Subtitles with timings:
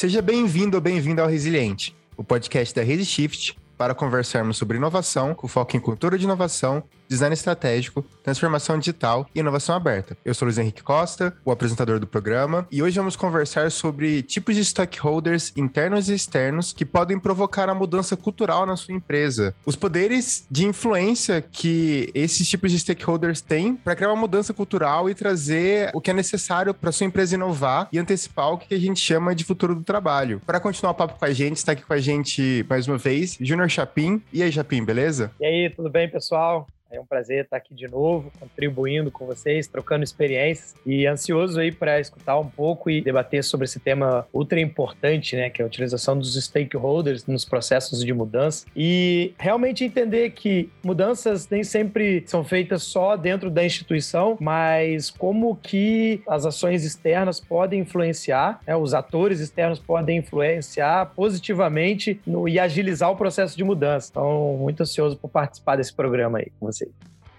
[0.00, 5.46] Seja bem-vindo ou bem-vindo ao Resiliente, o podcast da ResiShift para conversarmos sobre inovação, com
[5.46, 10.16] foco em cultura de inovação design estratégico, transformação digital e inovação aberta.
[10.24, 14.54] Eu sou Luiz Henrique Costa, o apresentador do programa, e hoje vamos conversar sobre tipos
[14.54, 19.52] de stakeholders internos e externos que podem provocar a mudança cultural na sua empresa.
[19.66, 25.10] Os poderes de influência que esses tipos de stakeholders têm para criar uma mudança cultural
[25.10, 28.78] e trazer o que é necessário para sua empresa inovar e antecipar o que a
[28.78, 30.40] gente chama de futuro do trabalho.
[30.46, 33.36] Para continuar o papo com a gente, está aqui com a gente mais uma vez,
[33.40, 34.22] Júnior Chapim.
[34.32, 35.32] E aí, Chapim, beleza?
[35.40, 36.68] E aí, tudo bem, pessoal?
[36.92, 41.70] É um prazer estar aqui de novo, contribuindo com vocês, trocando experiências e ansioso aí
[41.70, 45.68] para escutar um pouco e debater sobre esse tema ultra importante, né, que é a
[45.68, 52.42] utilização dos stakeholders nos processos de mudança e realmente entender que mudanças nem sempre são
[52.42, 58.94] feitas só dentro da instituição, mas como que as ações externas podem influenciar, né, os
[58.94, 64.08] atores externos podem influenciar positivamente no, e agilizar o processo de mudança.
[64.10, 66.90] Então, muito ansioso por participar desse programa aí com vocês vocês.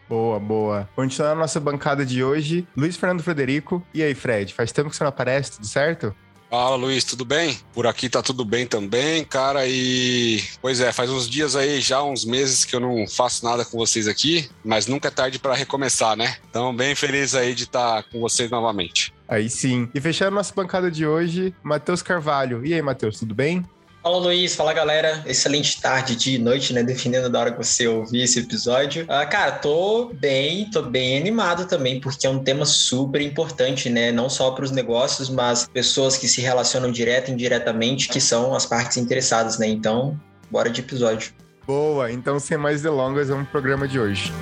[0.07, 0.89] Boa, boa.
[0.95, 3.81] Continuando a nossa bancada de hoje, Luiz Fernando Frederico.
[3.93, 4.53] E aí, Fred?
[4.53, 6.13] Faz tempo que você não aparece, tudo certo?
[6.49, 7.57] Fala, Luiz, tudo bem?
[7.73, 9.65] Por aqui tá tudo bem também, cara.
[9.65, 13.63] E pois é, faz uns dias aí, já uns meses que eu não faço nada
[13.63, 16.35] com vocês aqui, mas nunca é tarde para recomeçar, né?
[16.49, 19.13] Então, bem feliz aí de estar tá com vocês novamente.
[19.29, 19.89] Aí sim.
[19.95, 22.65] E fechando nossa bancada de hoje, Matheus Carvalho.
[22.65, 23.65] E aí, Matheus, tudo bem?
[24.03, 26.81] Fala Luiz, fala galera, excelente tarde, dia e noite, né?
[26.81, 29.05] Definindo da hora que você ouvir esse episódio.
[29.07, 34.11] Ah, cara, tô bem, tô bem animado também, porque é um tema super importante, né?
[34.11, 38.55] Não só para os negócios, mas pessoas que se relacionam direto e indiretamente, que são
[38.55, 39.67] as partes interessadas, né?
[39.67, 41.31] Então, bora de episódio.
[41.67, 44.33] Boa, então sem mais delongas, é um programa de hoje.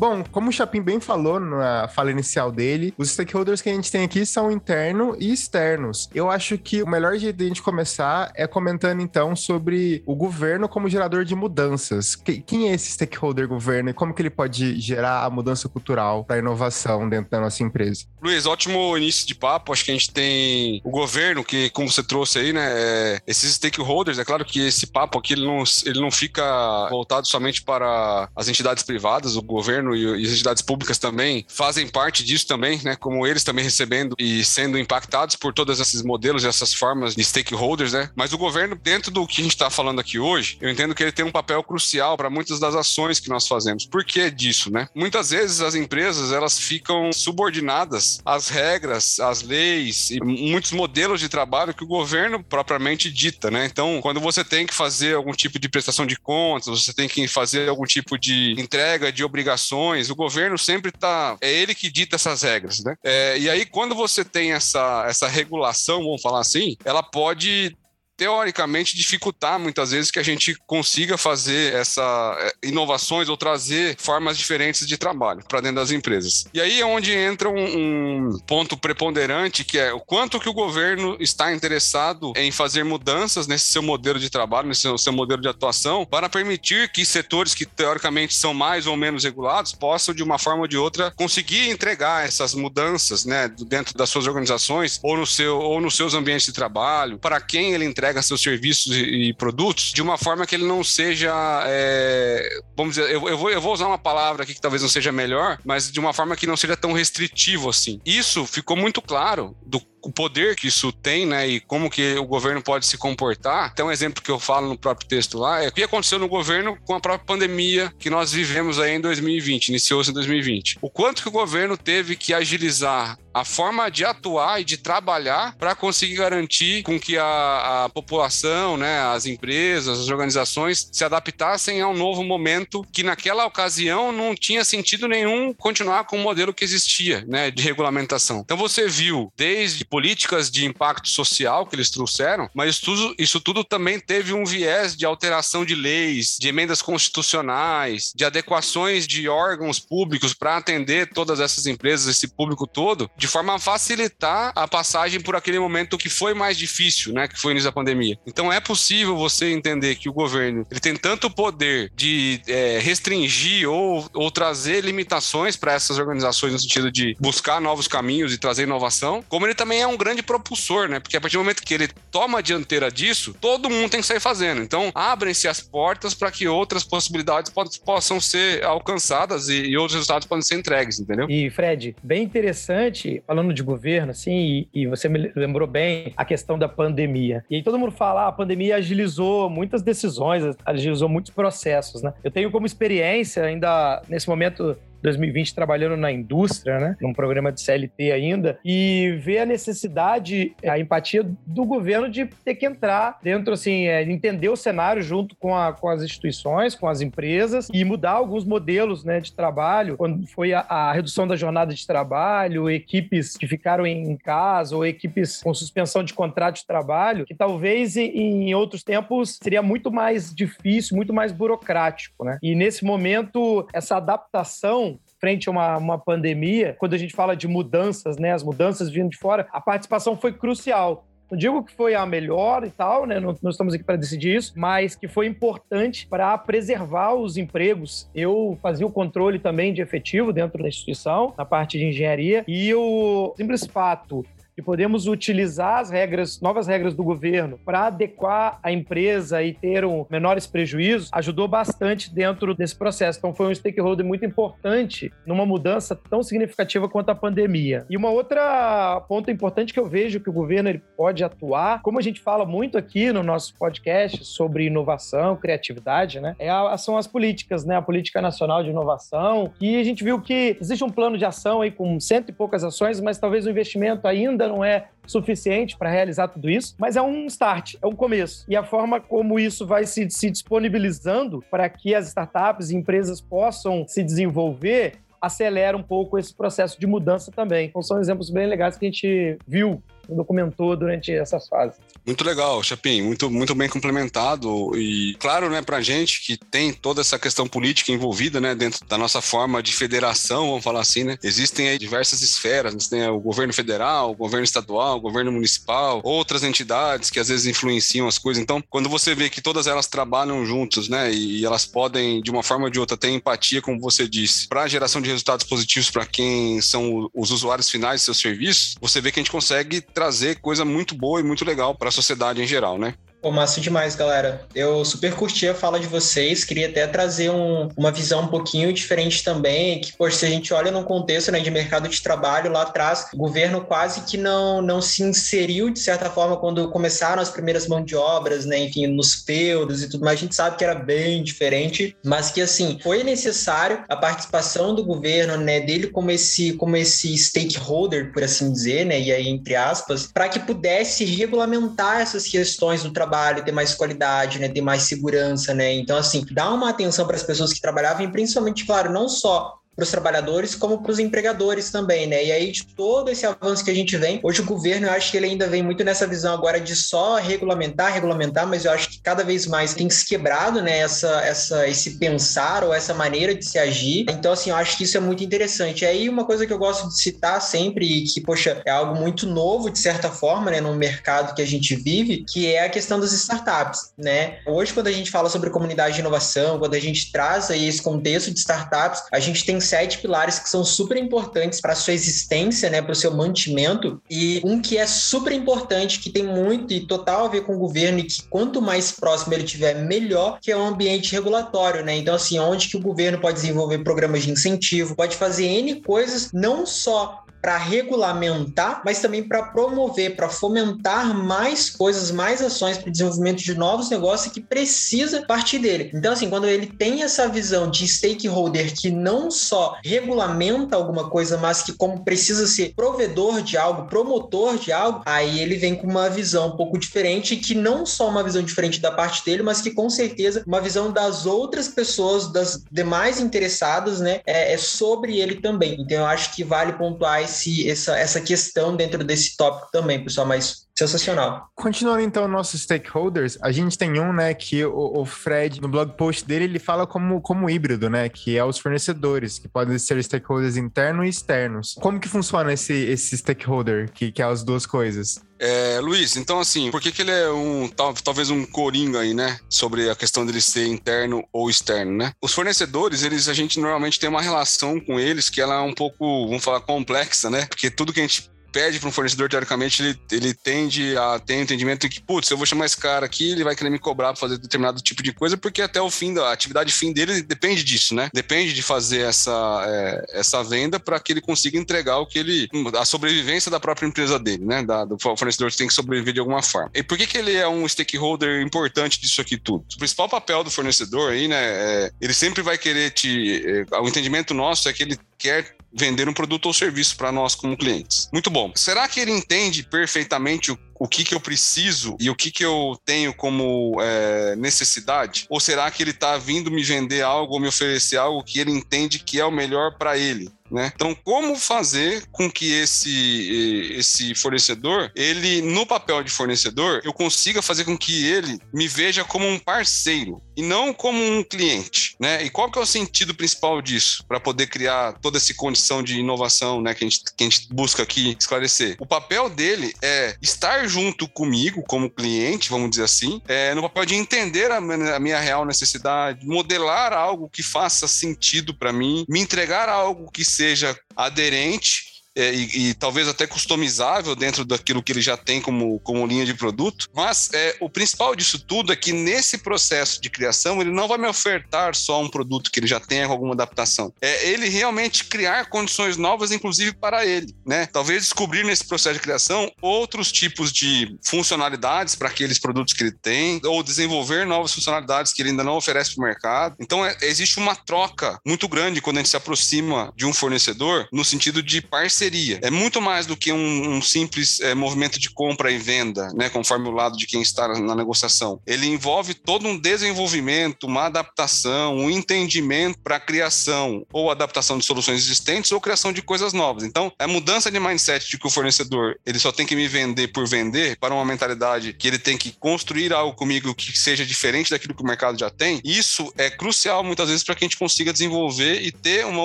[0.00, 3.92] Bom, como o Chapin bem falou na fala inicial dele, os stakeholders que a gente
[3.92, 6.08] tem aqui são internos e externos.
[6.14, 10.14] Eu acho que o melhor jeito de a gente começar é comentando então sobre o
[10.14, 12.16] governo como gerador de mudanças.
[12.16, 16.36] Quem é esse stakeholder governo e como que ele pode gerar a mudança cultural para
[16.36, 18.06] a inovação dentro da nossa empresa?
[18.22, 19.70] Luiz, ótimo início de papo.
[19.70, 22.70] Acho que a gente tem o governo, que, como você trouxe aí, né?
[22.72, 27.26] É, esses stakeholders, é claro que esse papo aqui ele não, ele não fica voltado
[27.26, 32.24] somente para as entidades privadas, o governo governo e, as entidades públicas também fazem parte
[32.24, 32.96] disso também, né?
[32.96, 37.24] Como eles também recebendo e sendo impactados por todos esses modelos e essas formas de
[37.24, 38.10] stakeholders, né?
[38.14, 41.02] Mas o governo, dentro do que a gente está falando aqui hoje, eu entendo que
[41.02, 43.86] ele tem um papel crucial para muitas das ações que nós fazemos.
[43.86, 44.88] Por que disso, né?
[44.94, 51.28] Muitas vezes as empresas elas ficam subordinadas às regras, às leis e muitos modelos de
[51.28, 53.66] trabalho que o governo propriamente dita, né?
[53.66, 57.26] Então, quando você tem que fazer algum tipo de prestação de contas, você tem que
[57.26, 59.79] fazer algum tipo de entrega de obrigações
[60.10, 61.36] o governo sempre está.
[61.40, 62.96] É ele que dita essas regras, né?
[63.02, 67.76] É, e aí, quando você tem essa, essa regulação, vamos falar assim, ela pode
[68.20, 74.36] teoricamente dificultar muitas vezes que a gente consiga fazer essa é, inovações ou trazer formas
[74.36, 76.44] diferentes de trabalho para dentro das empresas.
[76.52, 80.52] E aí é onde entra um, um, ponto preponderante que é o quanto que o
[80.52, 85.40] governo está interessado em fazer mudanças nesse seu modelo de trabalho, nesse seu, seu modelo
[85.40, 90.22] de atuação, para permitir que setores que teoricamente são mais ou menos regulados possam de
[90.22, 95.16] uma forma ou de outra conseguir entregar essas mudanças, né, dentro das suas organizações ou
[95.16, 98.96] no seu ou nos seus ambientes de trabalho, para quem ele entrega entrega seus serviços
[98.96, 101.32] e, e produtos de uma forma que ele não seja,
[101.66, 104.88] é, vamos dizer, eu, eu, vou, eu vou usar uma palavra aqui que talvez não
[104.88, 108.00] seja melhor, mas de uma forma que não seja tão restritivo assim.
[108.04, 112.24] Isso ficou muito claro do o poder que isso tem, né, e como que o
[112.24, 113.74] governo pode se comportar.
[113.74, 116.28] Tem um exemplo que eu falo no próprio texto lá, é o que aconteceu no
[116.28, 120.78] governo com a própria pandemia que nós vivemos aí em 2020, iniciou-se em 2020.
[120.80, 125.54] O quanto que o governo teve que agilizar a forma de atuar e de trabalhar
[125.56, 131.80] para conseguir garantir com que a, a, população, né, as empresas, as organizações se adaptassem
[131.80, 136.52] a um novo momento que naquela ocasião não tinha sentido nenhum continuar com o modelo
[136.52, 138.40] que existia, né, de regulamentação.
[138.40, 143.40] Então você viu desde políticas de impacto social que eles trouxeram, mas isso tudo, isso
[143.40, 149.28] tudo também teve um viés de alteração de leis, de emendas constitucionais, de adequações de
[149.28, 154.68] órgãos públicos para atender todas essas empresas, esse público todo, de forma a facilitar a
[154.68, 158.18] passagem por aquele momento que foi mais difícil, né, que foi início da pandemia.
[158.26, 163.68] Então é possível você entender que o governo ele tem tanto poder de é, restringir
[163.68, 168.62] ou, ou trazer limitações para essas organizações no sentido de buscar novos caminhos e trazer
[168.62, 171.00] inovação, como ele também é um grande propulsor, né?
[171.00, 174.06] Porque a partir do momento que ele toma a dianteira disso, todo mundo tem que
[174.06, 174.62] sair fazendo.
[174.62, 177.52] Então, abrem-se as portas para que outras possibilidades
[177.84, 181.28] possam ser alcançadas e, e, outros resultados podem ser entregues, entendeu?
[181.28, 186.24] E, Fred, bem interessante, falando de governo, assim, e, e você me lembrou bem a
[186.24, 187.44] questão da pandemia.
[187.50, 192.12] E aí todo mundo fala, ah, a pandemia agilizou muitas decisões, agilizou muitos processos, né?
[192.22, 196.96] Eu tenho como experiência, ainda nesse momento 2020 trabalhando na indústria, né?
[197.00, 202.54] Num programa de CLT ainda, e ver a necessidade, a empatia do governo de ter
[202.54, 206.88] que entrar dentro, assim, é, entender o cenário junto com, a, com as instituições, com
[206.88, 209.96] as empresas e mudar alguns modelos né, de trabalho.
[209.96, 214.84] Quando foi a, a redução da jornada de trabalho, equipes que ficaram em casa ou
[214.84, 220.34] equipes com suspensão de contrato de trabalho, que talvez em outros tempos seria muito mais
[220.34, 222.38] difícil, muito mais burocrático, né?
[222.42, 224.89] E nesse momento, essa adaptação
[225.20, 229.10] frente a uma, uma pandemia, quando a gente fala de mudanças, né, as mudanças vindo
[229.10, 231.04] de fora, a participação foi crucial.
[231.30, 233.20] Não digo que foi a melhor e tal, né?
[233.20, 238.10] Não, não estamos aqui para decidir isso, mas que foi importante para preservar os empregos.
[238.12, 242.74] Eu fazia o controle também de efetivo dentro da instituição, na parte de engenharia, e
[242.74, 244.26] o simples fato
[244.60, 249.84] que podemos utilizar as regras, novas regras do governo para adequar a empresa e ter
[249.84, 253.18] um menores prejuízos, ajudou bastante dentro desse processo.
[253.18, 257.86] Então foi um stakeholder muito importante numa mudança tão significativa quanto a pandemia.
[257.88, 261.98] E uma outra ponto importante que eu vejo que o governo ele pode atuar, como
[261.98, 266.36] a gente fala muito aqui no nosso podcast sobre inovação, criatividade, né?
[266.38, 267.76] É a, são as políticas, né?
[267.76, 271.62] A política nacional de inovação, e a gente viu que existe um plano de ação
[271.62, 275.90] aí com cento e poucas ações, mas talvez o investimento ainda não é suficiente para
[275.90, 278.44] realizar tudo isso, mas é um start, é um começo.
[278.48, 283.20] E a forma como isso vai se, se disponibilizando para que as startups e empresas
[283.20, 287.68] possam se desenvolver acelera um pouco esse processo de mudança também.
[287.68, 289.82] Então são exemplos bem legais que a gente viu
[290.14, 291.78] documentou durante essas fases.
[292.06, 297.00] Muito legal, Chapim, muito, muito bem complementado e claro, né, pra gente que tem toda
[297.00, 301.18] essa questão política envolvida, né, dentro da nossa forma de federação, vamos falar assim, né,
[301.22, 306.00] existem aí diversas esferas, né, tem o governo federal, o governo estadual, o governo municipal,
[306.02, 309.86] outras entidades que às vezes influenciam as coisas, então quando você vê que todas elas
[309.86, 313.80] trabalham juntos, né, e elas podem de uma forma ou de outra ter empatia, como
[313.80, 318.04] você disse, para a geração de resultados positivos para quem são os usuários finais de
[318.06, 321.74] seus serviços, você vê que a gente consegue trazer coisa muito boa e muito legal
[321.74, 322.94] para a sociedade em geral, né?
[323.20, 324.46] Pô, massa demais, galera.
[324.54, 328.72] Eu super curti a fala de vocês, queria até trazer um, uma visão um pouquinho
[328.72, 332.50] diferente também, que, poxa, se a gente olha num contexto né, de mercado de trabalho
[332.50, 337.20] lá atrás, o governo quase que não, não se inseriu, de certa forma, quando começaram
[337.20, 340.56] as primeiras mãos de obras, né, enfim, nos feudos e tudo mais, a gente sabe
[340.56, 345.88] que era bem diferente, mas que, assim, foi necessário a participação do governo, né, dele
[345.88, 350.38] como esse, como esse stakeholder, por assim dizer, né, e aí entre aspas, para que
[350.38, 355.72] pudesse regulamentar essas questões do trabalho trabalho, ter mais qualidade, né, ter mais segurança, né?
[355.74, 359.59] Então, assim, dá uma atenção para as pessoas que trabalhavam, e principalmente, claro, não só
[359.80, 362.22] para os trabalhadores como para os empregadores também, né?
[362.22, 365.10] E aí de todo esse avanço que a gente vem, hoje o governo eu acho
[365.10, 368.90] que ele ainda vem muito nessa visão agora de só regulamentar, regulamentar, mas eu acho
[368.90, 370.80] que cada vez mais tem se quebrado, né?
[370.80, 374.04] Essa, essa, esse pensar ou essa maneira de se agir.
[374.10, 375.82] Então assim, eu acho que isso é muito interessante.
[375.82, 378.94] E aí uma coisa que eu gosto de citar sempre e que poxa é algo
[378.94, 380.60] muito novo de certa forma, né?
[380.60, 384.40] No mercado que a gente vive, que é a questão das startups, né?
[384.46, 387.80] Hoje quando a gente fala sobre comunidade de inovação, quando a gente traz aí esse
[387.80, 392.68] contexto de startups, a gente tem sete pilares que são super importantes para sua existência,
[392.68, 396.80] né, para o seu mantimento, e um que é super importante, que tem muito e
[396.80, 400.50] total a ver com o governo e que quanto mais próximo ele tiver, melhor, que
[400.50, 401.96] é o ambiente regulatório, né?
[401.96, 406.30] Então, assim, onde que o governo pode desenvolver programas de incentivo, pode fazer N coisas,
[406.32, 412.88] não só para regulamentar, mas também para promover, para fomentar mais coisas, mais ações para
[412.88, 415.90] o desenvolvimento de novos negócios que precisa partir dele.
[415.94, 421.38] Então, assim, quando ele tem essa visão de stakeholder que não só regulamenta alguma coisa,
[421.38, 425.86] mas que como precisa ser provedor de algo, promotor de algo, aí ele vem com
[425.86, 429.60] uma visão um pouco diferente, que não só uma visão diferente da parte dele, mas
[429.60, 435.18] que com certeza uma visão das outras pessoas, das demais interessadas, né, é, é sobre
[435.18, 435.80] ele também.
[435.80, 440.26] Então, eu acho que vale pontuar esse, essa, essa questão dentro desse tópico também, pessoal,
[440.26, 441.48] mas sensacional.
[441.54, 445.96] Continuando então nossos stakeholders, a gente tem um, né, que o, o, Fred, no blog
[445.96, 450.02] post dele, ele fala como, como híbrido, né, que é os fornecedores, que podem ser
[450.02, 451.74] stakeholders internos e externos.
[451.80, 455.20] Como que funciona esse, esse stakeholder, que, que é as duas coisas?
[455.42, 459.14] É, Luiz, então assim, por que, que ele é um tal, talvez um coringa aí,
[459.14, 459.38] né?
[459.48, 462.12] Sobre a questão dele ser interno ou externo, né?
[462.22, 465.72] Os fornecedores, eles a gente normalmente tem uma relação com eles que ela é um
[465.72, 467.46] pouco, vamos falar, complexa, né?
[467.46, 471.34] Porque tudo que a gente pede para um fornecedor, teoricamente, ele, ele tende a ter
[471.34, 474.08] um entendimento que, putz, eu vou chamar esse cara aqui, ele vai querer me cobrar
[474.08, 477.64] para fazer determinado tipo de coisa, porque até o fim da atividade fim dele depende
[477.64, 478.10] disso, né?
[478.12, 482.48] Depende de fazer essa, é, essa venda para que ele consiga entregar o que ele.
[482.78, 484.62] a sobrevivência da própria empresa dele, né?
[484.62, 486.70] Da, do fornecedor tem que sobreviver de alguma forma.
[486.74, 489.64] E por que, que ele é um stakeholder importante disso aqui tudo?
[489.74, 491.38] O principal papel do fornecedor aí, né?
[491.40, 493.42] É, ele sempre vai querer te.
[493.46, 497.34] É, o entendimento nosso é que ele quer vender um produto ou serviço para nós
[497.34, 498.08] como clientes.
[498.12, 498.50] Muito bom.
[498.56, 502.42] Será que ele entende perfeitamente o o que, que eu preciso e o que, que
[502.42, 505.26] eu tenho como é, necessidade?
[505.28, 508.50] Ou será que ele está vindo me vender algo ou me oferecer algo que ele
[508.50, 510.32] entende que é o melhor para ele?
[510.50, 510.72] Né?
[510.74, 517.40] Então, como fazer com que esse, esse fornecedor, ele, no papel de fornecedor, eu consiga
[517.40, 522.24] fazer com que ele me veja como um parceiro e não como um cliente, né?
[522.24, 526.00] E qual que é o sentido principal disso para poder criar toda essa condição de
[526.00, 526.74] inovação, né?
[526.74, 528.76] Que a, gente, que a gente busca aqui esclarecer.
[528.80, 533.84] O papel dele é estar junto comigo como cliente, vamos dizer assim, é, no papel
[533.86, 539.20] de entender a, a minha real necessidade, modelar algo que faça sentido para mim, me
[539.20, 541.89] entregar algo que seja aderente
[542.20, 546.26] é, e, e, talvez até customizável dentro daquilo que ele já tem como, como linha
[546.26, 546.86] de produto.
[546.94, 550.98] Mas é, o principal disso tudo é que nesse processo de criação ele não vai
[550.98, 553.90] me ofertar só um produto que ele já tenha com alguma adaptação.
[554.02, 557.66] É ele realmente criar condições novas, inclusive para ele, né?
[557.72, 562.92] Talvez descobrir nesse processo de criação outros tipos de funcionalidades para aqueles produtos que ele
[562.92, 566.56] tem, ou desenvolver novas funcionalidades que ele ainda não oferece para o mercado.
[566.60, 570.86] Então é, existe uma troca muito grande quando a gente se aproxima de um fornecedor
[570.92, 572.09] no sentido de parceria
[572.42, 576.28] É muito mais do que um, um simples é, movimento de compra e venda, né,
[576.28, 578.40] conforme o lado de quem está na negociação.
[578.46, 584.64] Ele envolve todo um desenvolvimento, uma adaptação, um entendimento para a criação ou adaptação de
[584.64, 586.64] soluções existentes ou criação de coisas novas.
[586.64, 590.08] Então, a mudança de mindset de que o fornecedor ele só tem que me vender
[590.08, 594.50] por vender para uma mentalidade que ele tem que construir algo comigo que seja diferente
[594.50, 597.56] daquilo que o mercado já tem, isso é crucial muitas vezes para que a gente
[597.56, 599.24] consiga desenvolver e ter uma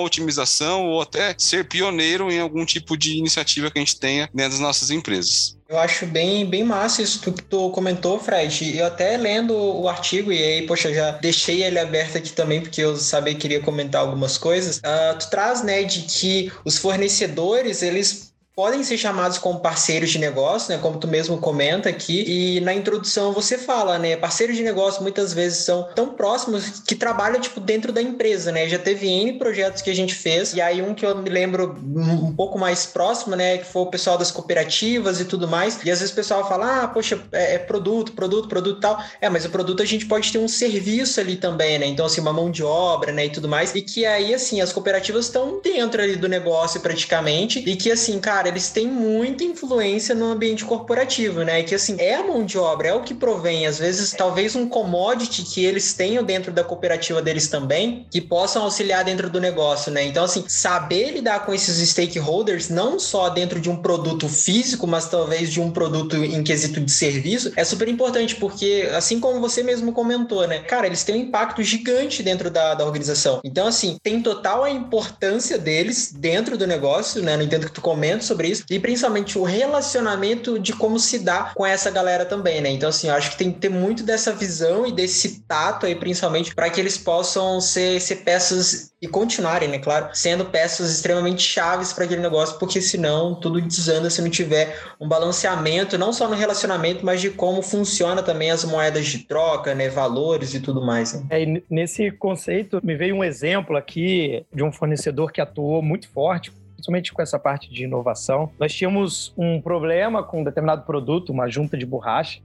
[0.00, 4.52] otimização ou até ser pioneiro em algum tipo de iniciativa que a gente tenha dentro
[4.52, 5.56] das nossas empresas.
[5.68, 8.76] Eu acho bem, bem massa isso que tu comentou, Fred.
[8.76, 12.80] Eu até lendo o artigo, e aí, poxa, já deixei ele aberto aqui também, porque
[12.80, 14.78] eu sabia que queria comentar algumas coisas.
[14.78, 18.25] Uh, tu traz, né, de que os fornecedores, eles
[18.56, 20.80] podem ser chamados como parceiros de negócio, né?
[20.80, 22.24] Como tu mesmo comenta aqui.
[22.26, 24.16] E na introdução você fala, né?
[24.16, 28.66] Parceiros de negócio muitas vezes são tão próximos que trabalham, tipo, dentro da empresa, né?
[28.66, 30.54] Já teve N projetos que a gente fez.
[30.54, 33.58] E aí um que eu me lembro um pouco mais próximo, né?
[33.58, 35.78] Que foi o pessoal das cooperativas e tudo mais.
[35.84, 38.98] E às vezes o pessoal fala, ah, poxa, é, é produto, produto, produto e tal.
[39.20, 41.84] É, mas o produto a gente pode ter um serviço ali também, né?
[41.84, 43.26] Então, assim, uma mão de obra, né?
[43.26, 43.74] E tudo mais.
[43.74, 47.62] E que aí, assim, as cooperativas estão dentro ali do negócio praticamente.
[47.66, 51.62] E que, assim, cara, cara, eles têm muita influência no ambiente corporativo, né?
[51.62, 53.66] Que assim, é a mão de obra, é o que provém.
[53.66, 58.62] Às vezes, talvez um commodity que eles tenham dentro da cooperativa deles também, que possam
[58.62, 60.04] auxiliar dentro do negócio, né?
[60.04, 65.08] Então, assim, saber lidar com esses stakeholders, não só dentro de um produto físico, mas
[65.08, 69.62] talvez de um produto em quesito de serviço, é super importante, porque, assim como você
[69.62, 70.60] mesmo comentou, né?
[70.60, 73.40] Cara, eles têm um impacto gigante dentro da, da organização.
[73.44, 77.36] Então, assim, tem total a importância deles dentro do negócio, né?
[77.36, 81.18] Não entendo que tu comenta sobre sobre isso, e principalmente o relacionamento de como se
[81.18, 82.68] dá com essa galera também, né?
[82.68, 85.94] Então, assim, eu acho que tem que ter muito dessa visão e desse tato aí,
[85.94, 91.42] principalmente, para que eles possam ser, ser peças e continuarem, né, claro, sendo peças extremamente
[91.42, 96.28] chaves para aquele negócio, porque senão tudo desanda se não tiver um balanceamento, não só
[96.28, 100.84] no relacionamento, mas de como funciona também as moedas de troca, né, valores e tudo
[100.84, 101.12] mais.
[101.12, 101.26] Né?
[101.30, 106.50] É, nesse conceito, me veio um exemplo aqui de um fornecedor que atuou muito forte
[106.86, 108.50] principalmente com essa parte de inovação.
[108.58, 112.40] Nós tínhamos um problema com um determinado produto, uma junta de borracha,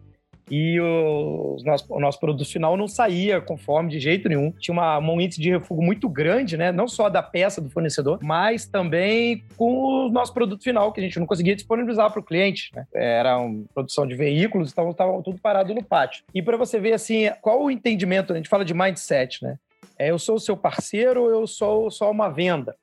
[0.50, 4.52] e o nosso, o nosso produto final não saía conforme de jeito nenhum.
[4.60, 6.74] Tinha uma, um índice de refúgio muito grande, né?
[6.74, 11.04] Não só da peça do fornecedor, mas também com o nosso produto final, que a
[11.04, 12.70] gente não conseguia disponibilizar para o cliente.
[12.76, 12.86] Né?
[12.94, 16.26] Era uma produção de veículos, então estava tudo parado no pátio.
[16.34, 19.58] E para você ver assim, qual o entendimento, a gente fala de mindset, né?
[19.98, 22.76] É, eu sou o seu parceiro, eu sou só uma venda.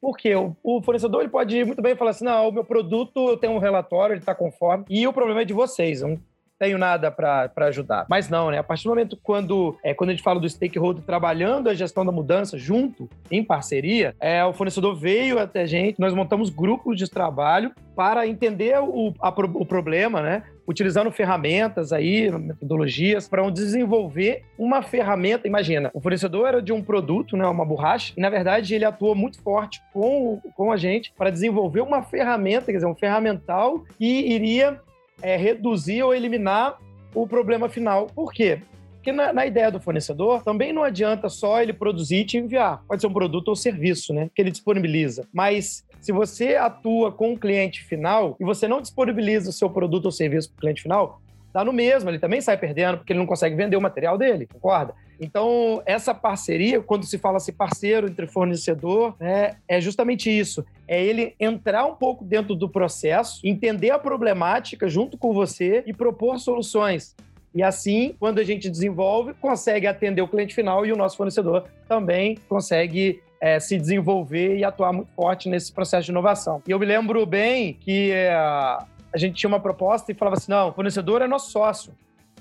[0.00, 3.54] Porque o, fornecedor ele pode muito bem falar assim: não, o meu produto eu tenho
[3.54, 6.02] um relatório, ele está conforme, e o problema é de vocês.
[6.02, 6.18] Um,
[6.58, 8.06] tenho nada para ajudar.
[8.08, 8.58] Mas não, né?
[8.58, 12.04] A partir do momento quando, é, quando a gente fala do stakeholder trabalhando a gestão
[12.04, 16.96] da mudança junto, em parceria, é, o fornecedor veio até a gente, nós montamos grupos
[16.96, 20.42] de trabalho para entender o, a, o problema, né?
[20.66, 25.46] utilizando ferramentas aí, metodologias, para desenvolver uma ferramenta.
[25.46, 29.14] Imagina, o fornecedor era de um produto, né, uma borracha, e na verdade ele atuou
[29.14, 34.04] muito forte com, com a gente para desenvolver uma ferramenta, quer dizer, um ferramental que
[34.04, 34.80] iria
[35.22, 36.78] é, reduzir ou eliminar
[37.14, 38.06] o problema final.
[38.14, 38.60] Por quê?
[38.96, 42.82] Porque na, na, ideia do fornecedor, também não adianta só ele produzir e te enviar.
[42.88, 44.28] Pode ser um produto ou serviço, né?
[44.34, 45.26] Que ele disponibiliza.
[45.32, 50.06] Mas se você atua com o cliente final e você não disponibiliza o seu produto
[50.06, 51.20] ou serviço para o cliente final,
[51.52, 54.46] dá no mesmo, ele também sai perdendo porque ele não consegue vender o material dele,
[54.46, 54.94] concorda?
[55.20, 60.64] Então, essa parceria, quando se fala assim parceiro entre fornecedor, né, é justamente isso.
[60.86, 65.92] É ele entrar um pouco dentro do processo, entender a problemática junto com você e
[65.92, 67.14] propor soluções.
[67.54, 71.64] E assim, quando a gente desenvolve, consegue atender o cliente final e o nosso fornecedor
[71.88, 76.62] também consegue é, se desenvolver e atuar muito forte nesse processo de inovação.
[76.66, 80.50] E eu me lembro bem que é, a gente tinha uma proposta e falava assim:
[80.50, 81.94] não, o fornecedor é nosso sócio.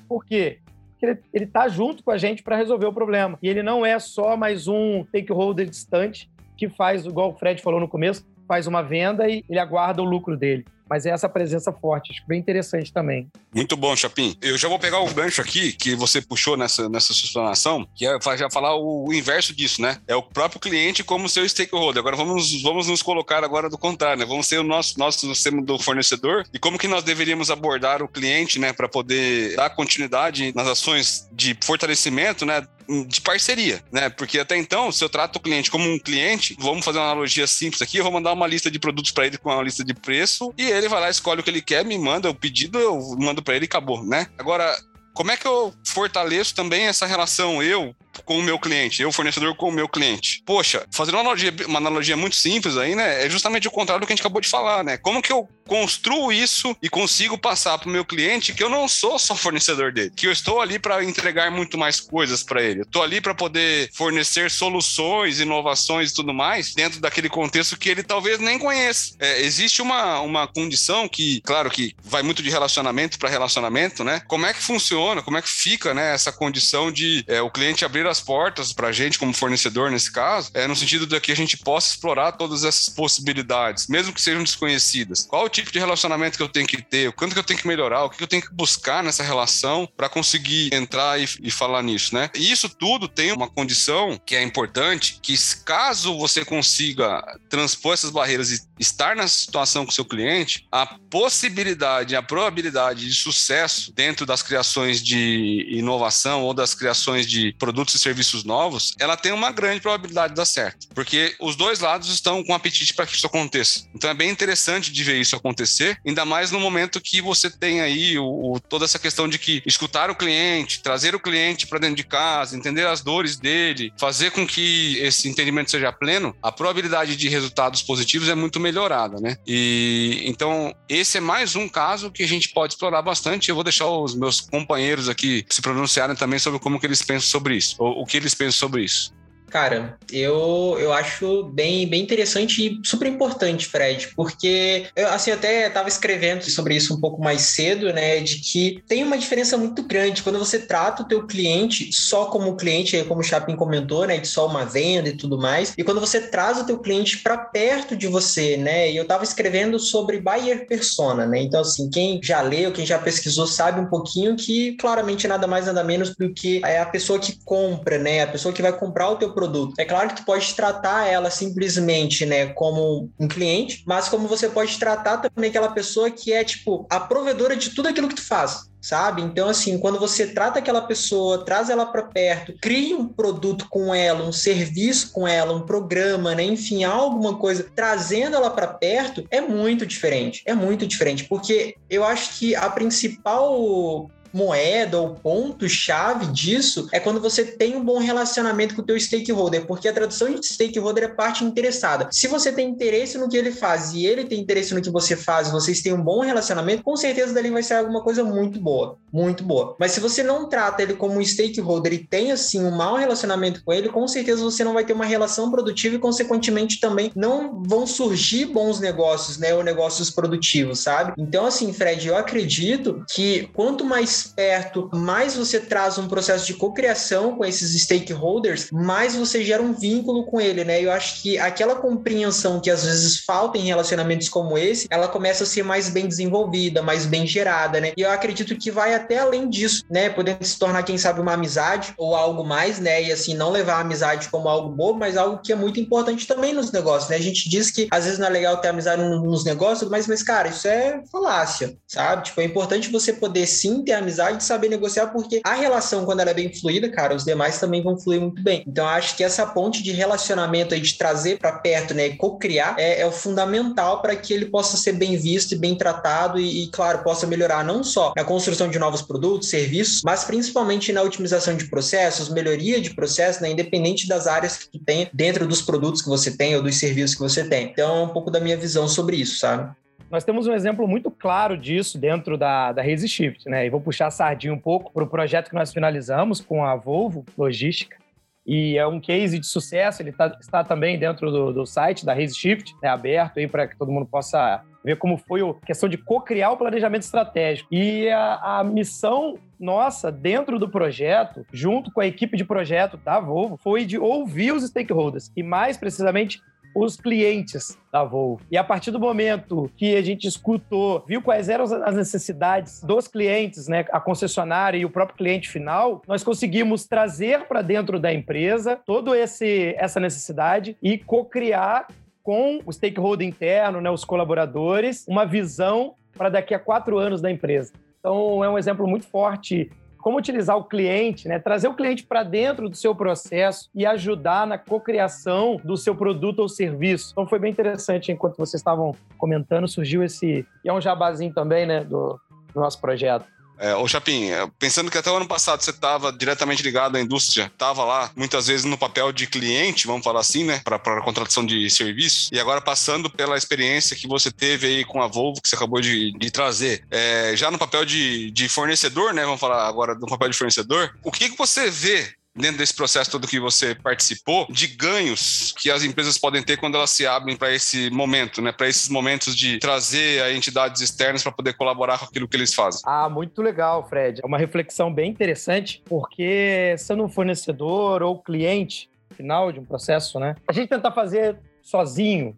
[0.08, 0.60] Por quê?
[1.00, 3.38] Porque ele está junto com a gente para resolver o problema.
[3.42, 7.80] E ele não é só mais um stakeholder distante que faz, igual o Fred falou
[7.80, 11.72] no começo, faz uma venda e ele aguarda o lucro dele mas é essa presença
[11.72, 13.27] forte, acho bem interessante também.
[13.54, 14.38] Muito bom, Chapim.
[14.42, 18.18] Eu já vou pegar o gancho aqui que você puxou nessa, nessa explanação, que é
[18.38, 19.98] já falar o, o, inverso disso, né?
[20.08, 22.00] É o próprio cliente como seu stakeholder.
[22.00, 24.25] Agora vamos, vamos nos colocar agora do contrário, né?
[24.25, 28.08] Vamos ser o nosso, nosso sistema do fornecedor e como que nós deveríamos abordar o
[28.08, 32.65] cliente, né, para poder dar continuidade nas ações de fortalecimento, né,
[33.08, 34.10] de parceria, né?
[34.10, 37.48] Porque até então, se eu trato o cliente como um cliente, vamos fazer uma analogia
[37.48, 39.94] simples aqui, eu vou mandar uma lista de produtos para ele com uma lista de
[39.94, 43.00] preço e ele vai lá, escolhe o que ele quer, me manda o pedido, eu
[43.20, 44.27] mando para ele e acabou, né?
[44.38, 44.75] Agora,
[45.13, 49.56] como é que eu fortaleço também essa relação eu com o meu cliente, eu fornecedor
[49.56, 50.42] com o meu cliente?
[50.46, 53.26] Poxa, fazendo uma analogia, uma analogia muito simples aí, né?
[53.26, 54.98] É justamente o contrário do que a gente acabou de falar, né?
[54.98, 58.88] Como que eu construo isso e consigo passar para o meu cliente que eu não
[58.88, 62.82] sou só fornecedor dele, que eu estou ali para entregar muito mais coisas para ele.
[62.82, 67.90] Eu estou ali para poder fornecer soluções, inovações e tudo mais dentro daquele contexto que
[67.90, 69.16] ele talvez nem conheça.
[69.20, 74.22] É, existe uma, uma condição que, claro, que vai muito de relacionamento para relacionamento, né?
[74.28, 77.84] Como é que funciona, como é que fica, né, essa condição de é, o cliente
[77.84, 81.31] abrir as portas para a gente como fornecedor nesse caso, é no sentido de que
[81.31, 85.25] a gente possa explorar todas essas possibilidades, mesmo que sejam desconhecidas.
[85.27, 87.68] Qual tipo de relacionamento que eu tenho que ter, o quanto que eu tenho que
[87.68, 91.81] melhorar, o que eu tenho que buscar nessa relação para conseguir entrar e, e, falar
[91.81, 92.29] nisso, né?
[92.35, 98.11] E isso tudo tem uma condição que é importante, que caso você consiga transpor essas
[98.11, 103.94] barreiras e estar nessa situação com o seu cliente, a possibilidade, a probabilidade de sucesso
[103.94, 109.51] dentro das criações de inovação ou das criações de produtos serviços novos, ela tem uma
[109.51, 113.27] grande probabilidade de dar certo, porque os dois lados estão com apetite para que isso
[113.27, 113.88] aconteça.
[113.94, 117.81] Então é bem interessante de ver isso acontecer, ainda mais no momento que você tem
[117.81, 121.79] aí o, o toda essa questão de que escutar o cliente, trazer o cliente para
[121.79, 126.51] dentro de casa, entender as dores dele, fazer com que esse entendimento seja pleno, a
[126.51, 129.38] probabilidade de resultados positivos é muito melhorada, né?
[129.46, 133.50] E então esse é mais um caso que a gente pode explorar bastante.
[133.50, 137.29] Eu vou deixar os meus companheiros aqui se pronunciarem também sobre como que eles pensam
[137.29, 139.14] sobre isso, o que eles pensam sobre isso.
[139.55, 145.68] Cara, eu, eu acho bem, bem interessante e super importante, Fred, porque eu assim até
[145.68, 149.81] estava escrevendo sobre isso um pouco mais cedo, né, de que tem uma diferença muito
[149.83, 154.18] grande quando você trata o teu cliente só como cliente, como o Chapin comentou, né,
[154.18, 157.37] de só uma venda e tudo mais, e quando você traz o teu cliente para
[157.37, 162.20] perto de você, né, e eu estava escrevendo sobre buyer persona, né, então assim, quem
[162.22, 166.33] já leu, quem já pesquisou sabe um pouquinho que claramente nada mais nada menos do
[166.33, 169.45] que é a pessoa que compra, né, a pessoa que vai comprar o teu produto
[169.46, 169.74] produto.
[169.77, 174.50] É claro que tu pode tratar ela simplesmente, né, como um cliente, mas como você
[174.50, 178.25] pode tratar também aquela pessoa que é, tipo, a provedora de tudo aquilo que tu
[178.25, 179.24] faz sabe?
[179.24, 183.96] Então, assim, quando você trata aquela pessoa, traz ela para perto, cria um produto com
[183.96, 186.44] ela, um serviço com ela, um programa, né?
[186.44, 190.44] Enfim, alguma coisa, trazendo ela para perto, é muito diferente.
[190.46, 197.22] É muito diferente, porque eu acho que a principal moeda ou ponto-chave disso é quando
[197.22, 201.08] você tem um bom relacionamento com o teu stakeholder, porque a tradução de stakeholder é
[201.08, 202.10] parte interessada.
[202.12, 205.16] Se você tem interesse no que ele faz e ele tem interesse no que você
[205.16, 208.98] faz, vocês têm um bom relacionamento, com certeza dali vai ser alguma coisa muito boa,
[209.12, 209.76] muito boa.
[209.80, 213.64] Mas se você não trata ele como um stakeholder e tem assim um mau relacionamento
[213.64, 217.64] com ele, com certeza você não vai ter uma relação produtiva e consequentemente também não
[217.64, 221.14] vão surgir bons negócios, né, ou negócios produtivos, sabe?
[221.18, 226.53] Então assim, Fred, eu acredito que quanto mais perto, mais você traz um processo de
[226.53, 230.81] cocriação com esses stakeholders, mais você gera um vínculo com ele, né?
[230.81, 235.44] Eu acho que aquela compreensão que às vezes falta em relacionamentos como esse, ela começa
[235.44, 237.94] a ser mais bem desenvolvida, mais bem gerada, né?
[237.98, 240.09] E eu acredito que vai até além disso, né?
[240.09, 243.03] Podendo se tornar, quem sabe, uma amizade ou algo mais, né?
[243.03, 246.27] E assim, não levar a amizade como algo bobo, mas algo que é muito importante
[246.27, 247.16] também nos negócios, né?
[247.16, 250.24] A gente diz que às vezes não é legal ter amizade nos negócios, mas, mas
[250.24, 252.24] cara, isso é falácia, sabe?
[252.25, 256.22] Tipo, é importante você poder sim ter amizade e saber negociar, porque a relação, quando
[256.22, 258.63] ela é bem fluida, cara, os demais também vão fluir muito bem.
[258.68, 262.09] Então, acho que essa ponte de relacionamento aí, de trazer para perto, né?
[262.11, 266.39] Co-criar, é, é o fundamental para que ele possa ser bem visto e bem tratado
[266.39, 270.94] e, e, claro, possa melhorar não só na construção de novos produtos, serviços, mas principalmente
[270.94, 273.50] na otimização de processos, melhoria de processos, né?
[273.50, 277.15] Independente das áreas que tu tem dentro dos produtos que você tem ou dos serviços
[277.15, 277.68] que você tem.
[277.72, 279.74] Então, é um pouco da minha visão sobre isso, sabe?
[280.09, 283.65] Nós temos um exemplo muito claro disso dentro da, da Shift, né?
[283.65, 286.75] E vou puxar a sardinha um pouco para o projeto que nós finalizamos com a
[286.75, 287.98] Volvo Logística.
[288.46, 292.15] E é um case de sucesso, ele tá, está também dentro do, do site da
[292.15, 295.98] Shift, é aberto aí para que todo mundo possa ver como foi a questão de
[295.98, 297.68] co-criar o planejamento estratégico.
[297.74, 303.20] E a, a, missão nossa dentro do projeto, junto com a equipe de projeto da
[303.20, 306.39] Volvo, foi de ouvir os stakeholders e, mais precisamente,
[306.75, 308.42] os clientes da Volvo.
[308.51, 313.07] E a partir do momento que a gente escutou, viu quais eram as necessidades dos
[313.07, 318.14] clientes, né, a concessionária e o próprio cliente final, nós conseguimos trazer para dentro da
[318.14, 321.88] empresa todo esse essa necessidade e co-criar
[322.22, 327.31] com o stakeholder interno, né, os colaboradores, uma visão para daqui a quatro anos da
[327.31, 327.72] empresa.
[328.00, 329.72] Então, é um exemplo muito forte
[330.05, 331.39] como utilizar o cliente, né?
[331.39, 336.41] trazer o cliente para dentro do seu processo e ajudar na cocriação do seu produto
[336.41, 337.09] ou serviço.
[337.11, 341.65] Então foi bem interessante enquanto vocês estavam comentando, surgiu esse e é um jabazinho também,
[341.65, 342.20] né, do,
[342.53, 343.25] do nosso projeto.
[343.57, 347.01] É, ô Chapim, é, pensando que até o ano passado você estava diretamente ligado à
[347.01, 351.01] indústria, estava lá muitas vezes no papel de cliente, vamos falar assim, né, para a
[351.01, 355.41] contratação de serviço, e agora passando pela experiência que você teve aí com a Volvo,
[355.41, 359.39] que você acabou de, de trazer, é, já no papel de, de fornecedor, né, vamos
[359.39, 363.28] falar agora do papel de fornecedor, o que, que você vê dentro desse processo todo
[363.28, 367.54] que você participou, de ganhos que as empresas podem ter quando elas se abrem para
[367.54, 368.52] esse momento, né?
[368.52, 372.54] Para esses momentos de trazer a entidades externas para poder colaborar com aquilo que eles
[372.54, 372.82] fazem.
[372.86, 374.20] Ah, muito legal, Fred.
[374.22, 380.20] É uma reflexão bem interessante, porque sendo um fornecedor ou cliente final de um processo,
[380.20, 380.36] né?
[380.48, 382.38] A gente tentar fazer sozinho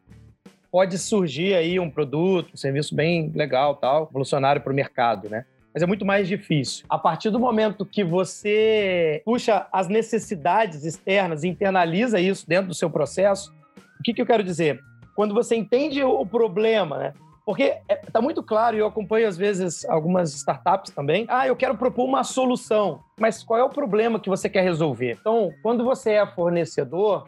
[0.71, 5.45] pode surgir aí um produto, um serviço bem legal, tal, revolucionário para o mercado, né?
[5.77, 6.83] Mas é muito mais difícil.
[6.89, 12.89] A partir do momento que você puxa as necessidades externas internaliza isso dentro do seu
[12.89, 13.53] processo,
[13.99, 14.81] o que, que eu quero dizer?
[15.15, 17.13] Quando você entende o problema, né?
[17.45, 21.27] Porque está é, muito claro, e eu acompanho às vezes algumas startups também.
[21.29, 25.15] Ah, eu quero propor uma solução, mas qual é o problema que você quer resolver?
[25.21, 27.25] Então, quando você é fornecedor,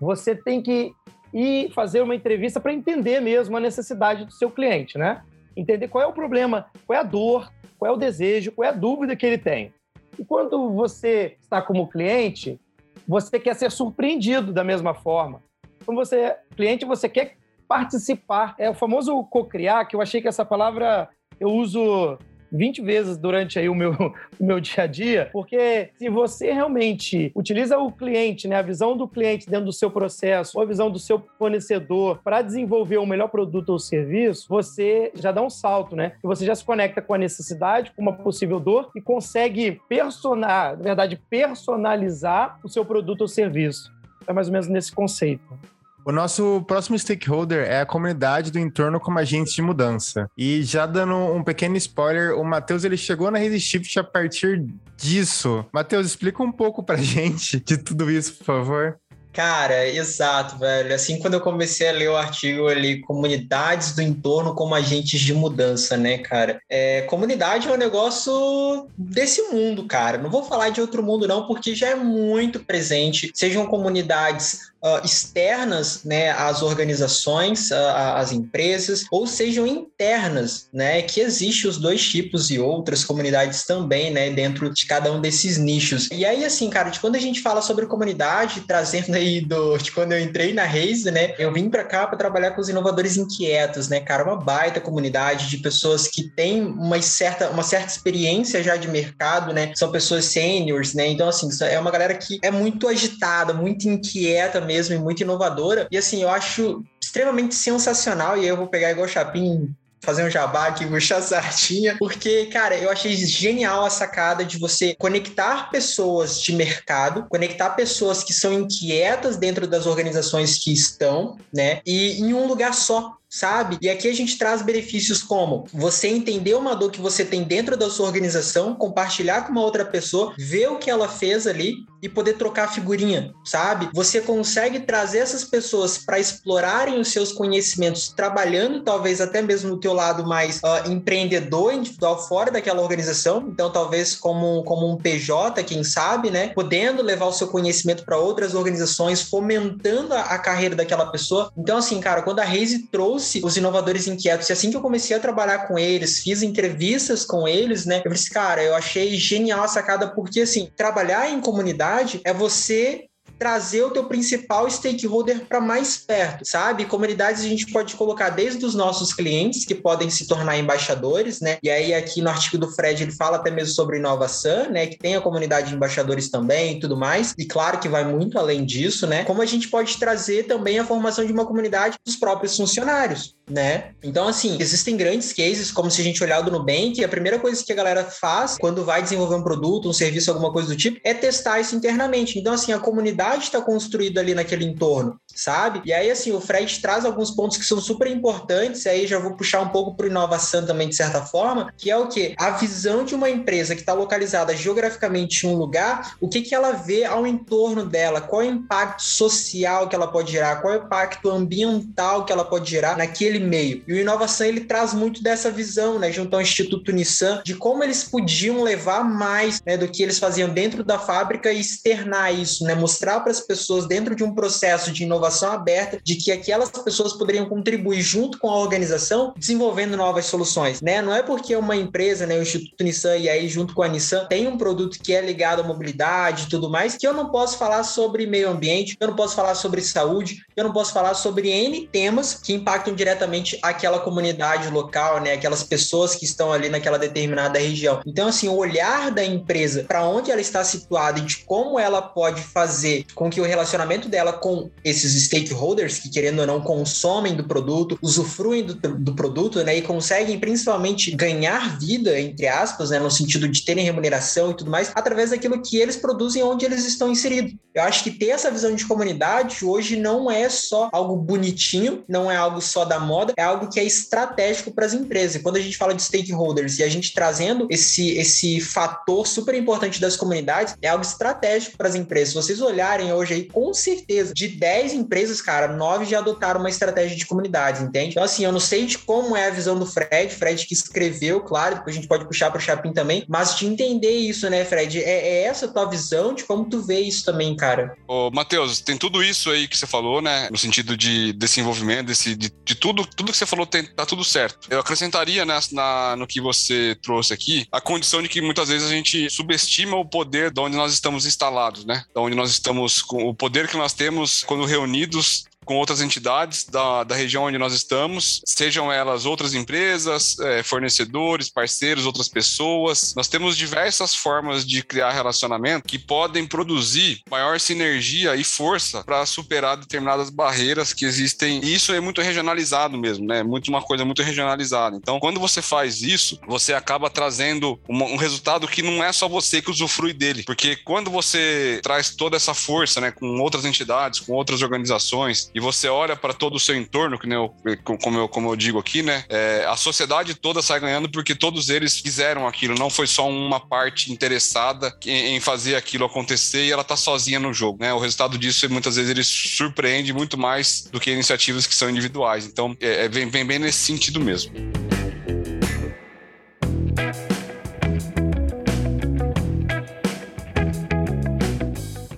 [0.00, 0.92] você tem que
[1.34, 5.20] ir fazer uma entrevista para entender mesmo a necessidade do seu cliente, né?
[5.56, 8.68] Entender qual é o problema, qual é a dor, qual é o desejo, qual é
[8.68, 9.72] a dúvida que ele tem.
[10.18, 12.58] E quando você está como cliente,
[13.06, 15.42] você quer ser surpreendido da mesma forma.
[15.84, 17.36] Quando você é cliente, você quer
[17.68, 18.54] participar.
[18.58, 22.18] É o famoso co-criar, que eu achei que essa palavra eu uso
[22.52, 23.92] 20 vezes durante aí o meu,
[24.38, 28.96] o meu dia a dia, porque se você realmente utiliza o cliente, né, a visão
[28.96, 33.06] do cliente dentro do seu processo, ou a visão do seu fornecedor para desenvolver o
[33.06, 36.12] melhor produto ou serviço, você já dá um salto, né?
[36.20, 40.76] Que você já se conecta com a necessidade, com uma possível dor e consegue personar,
[40.76, 43.92] na verdade, personalizar o seu produto ou serviço.
[44.26, 45.58] É mais ou menos nesse conceito.
[46.04, 50.30] O nosso próximo stakeholder é a comunidade do entorno como agentes de mudança.
[50.36, 54.64] E já dando um pequeno spoiler, o Matheus ele chegou na Resistift a partir
[54.96, 55.64] disso.
[55.72, 58.98] Matheus, explica um pouco pra gente de tudo isso, por favor.
[59.38, 60.92] Cara, exato, velho.
[60.92, 65.32] Assim, quando eu comecei a ler o artigo ali, comunidades do entorno como agentes de
[65.32, 66.60] mudança, né, cara?
[66.68, 70.18] É, comunidade é um negócio desse mundo, cara.
[70.18, 73.30] Não vou falar de outro mundo, não, porque já é muito presente.
[73.32, 77.74] Sejam comunidades uh, externas né, às organizações, uh,
[78.14, 81.02] às empresas, ou sejam internas, né?
[81.02, 84.30] Que existe os dois tipos e outras comunidades também, né?
[84.30, 86.08] Dentro de cada um desses nichos.
[86.10, 89.90] E aí, assim, cara, de quando a gente fala sobre comunidade, trazendo aí do, de
[89.92, 91.34] quando eu entrei na Raise, né?
[91.38, 94.24] Eu vim para cá para trabalhar com os inovadores inquietos, né, cara?
[94.24, 99.52] Uma baita comunidade de pessoas que têm uma certa, uma certa experiência já de mercado,
[99.52, 99.72] né?
[99.74, 101.06] São pessoas seniors, né?
[101.08, 105.88] Então, assim, é uma galera que é muito agitada, muito inquieta mesmo e muito inovadora.
[105.90, 110.68] E assim, eu acho extremamente sensacional, e eu vou pegar igual Chapim fazer um jabá
[110.68, 116.40] aqui, puxar a sartinha, porque, cara, eu achei genial a sacada de você conectar pessoas
[116.40, 122.32] de mercado, conectar pessoas que são inquietas dentro das organizações que estão, né, e em
[122.32, 123.78] um lugar só, sabe?
[123.80, 127.76] E aqui a gente traz benefícios como você entender uma dor que você tem dentro
[127.76, 132.08] da sua organização, compartilhar com uma outra pessoa, ver o que ela fez ali e
[132.08, 133.90] poder trocar figurinha, sabe?
[133.92, 139.80] Você consegue trazer essas pessoas para explorarem os seus conhecimentos, trabalhando talvez até mesmo no
[139.80, 145.62] teu lado mais uh, empreendedor, individual fora daquela organização, então talvez como, como um PJ,
[145.64, 146.48] quem sabe, né?
[146.48, 151.52] Podendo levar o seu conhecimento para outras organizações, fomentando a, a carreira daquela pessoa.
[151.56, 154.48] Então assim, cara, quando a Raise trouxe trouxe os inovadores inquietos.
[154.48, 157.98] E assim que eu comecei a trabalhar com eles, fiz entrevistas com eles, né?
[157.98, 162.32] Eu falei assim, cara, eu achei genial a sacada, porque assim, trabalhar em comunidade é
[162.32, 163.06] você
[163.38, 166.84] trazer o teu principal stakeholder para mais perto, sabe?
[166.84, 171.58] Comunidades a gente pode colocar desde os nossos clientes, que podem se tornar embaixadores, né?
[171.62, 174.86] E aí aqui no artigo do Fred ele fala até mesmo sobre inovação, né?
[174.86, 177.34] Que tem a comunidade de embaixadores também e tudo mais.
[177.38, 179.24] E claro que vai muito além disso, né?
[179.24, 183.90] Como a gente pode trazer também a formação de uma comunidade dos próprios funcionários né?
[184.02, 187.64] Então, assim, existem grandes cases, como se a gente olhar do Nubank, a primeira coisa
[187.64, 191.00] que a galera faz quando vai desenvolver um produto, um serviço, alguma coisa do tipo,
[191.04, 192.38] é testar isso internamente.
[192.38, 195.80] Então, assim, a comunidade está construída ali naquele entorno sabe?
[195.84, 199.20] E aí, assim, o Fred traz alguns pontos que são super importantes, e aí já
[199.20, 202.34] vou puxar um pouco para inovação também, de certa forma, que é o que?
[202.36, 206.54] A visão de uma empresa que está localizada geograficamente em um lugar, o que, que
[206.54, 210.74] ela vê ao entorno dela, qual é o impacto social que ela pode gerar, qual
[210.74, 213.84] é o impacto ambiental que ela pode gerar naquele meio.
[213.86, 217.84] E o inovação, ele traz muito dessa visão, né, junto ao Instituto Nissan, de como
[217.84, 222.64] eles podiam levar mais né, do que eles faziam dentro da fábrica e externar isso,
[222.64, 226.70] né, mostrar para as pessoas dentro de um processo de inovação aberta de que aquelas
[226.70, 231.02] pessoas poderiam contribuir junto com a organização desenvolvendo novas soluções, né?
[231.02, 234.26] Não é porque uma empresa, né, o Instituto Nissan e aí junto com a Nissan
[234.26, 237.58] tem um produto que é ligado à mobilidade e tudo mais, que eu não posso
[237.58, 241.48] falar sobre meio ambiente, eu não posso falar sobre saúde, eu não posso falar sobre
[241.48, 246.98] N temas que impactam diretamente aquela comunidade local, né, aquelas pessoas que estão ali naquela
[246.98, 248.00] determinada região.
[248.06, 252.02] Então, assim, o olhar da empresa para onde ela está situada e de como ela
[252.02, 257.34] pode fazer com que o relacionamento dela com esses stakeholders que, querendo ou não, consomem
[257.34, 259.76] do produto, usufruem do, do produto, né?
[259.76, 262.98] E conseguem principalmente ganhar vida, entre aspas, né?
[262.98, 266.86] No sentido de terem remuneração e tudo mais, através daquilo que eles produzem onde eles
[266.86, 267.54] estão inseridos.
[267.74, 272.30] Eu acho que ter essa visão de comunidade hoje não é só algo bonitinho, não
[272.30, 275.36] é algo só da moda, é algo que é estratégico para as empresas.
[275.36, 279.54] E quando a gente fala de stakeholders e a gente trazendo esse, esse fator super
[279.54, 282.30] importante das comunidades, é algo estratégico para as empresas.
[282.30, 286.68] Se vocês olharem hoje aí, com certeza, de 10 empresas, cara, nove já adotaram uma
[286.68, 288.10] estratégia de comunidades, entende?
[288.10, 291.40] Então, assim, eu não sei de como é a visão do Fred, Fred que escreveu,
[291.40, 294.64] claro, depois a gente pode puxar para o Chapin também, mas de entender isso, né,
[294.64, 295.02] Fred?
[295.02, 297.96] É, é, essa a tua visão de como tu vê isso também, cara.
[298.06, 302.34] Ô, Matheus, tem tudo isso aí que você falou, né, no sentido de desenvolvimento, desse,
[302.34, 304.68] de, de tudo, tudo que você falou tem, tá tudo certo.
[304.70, 308.88] Eu acrescentaria né, na, no que você trouxe aqui a condição de que muitas vezes
[308.88, 312.04] a gente subestima o poder de onde nós estamos instalados, né?
[312.14, 316.00] De onde nós estamos, com o poder que nós temos quando reunidos unidos com outras
[316.00, 322.26] entidades da, da região onde nós estamos, sejam elas outras empresas, é, fornecedores, parceiros, outras
[322.26, 323.14] pessoas.
[323.14, 329.26] Nós temos diversas formas de criar relacionamento que podem produzir maior sinergia e força para
[329.26, 331.60] superar determinadas barreiras que existem.
[331.62, 333.42] E isso é muito regionalizado mesmo, né?
[333.42, 334.96] Muito uma coisa muito regionalizada.
[334.96, 339.28] Então, quando você faz isso, você acaba trazendo um, um resultado que não é só
[339.28, 344.20] você que usufrui dele, porque quando você traz toda essa força, né, com outras entidades,
[344.20, 347.52] com outras organizações e você olha para todo o seu entorno, que nem eu,
[348.00, 349.24] como, eu, como eu digo aqui, né?
[349.28, 353.58] É, a sociedade toda sai ganhando porque todos eles fizeram aquilo, não foi só uma
[353.58, 357.92] parte interessada em, fazer aquilo acontecer e ela tá sozinha no jogo, né?
[357.92, 362.46] O resultado disso muitas vezes ele surpreende muito mais do que iniciativas que são individuais.
[362.46, 364.52] Então, é, é vem, vem bem nesse sentido mesmo.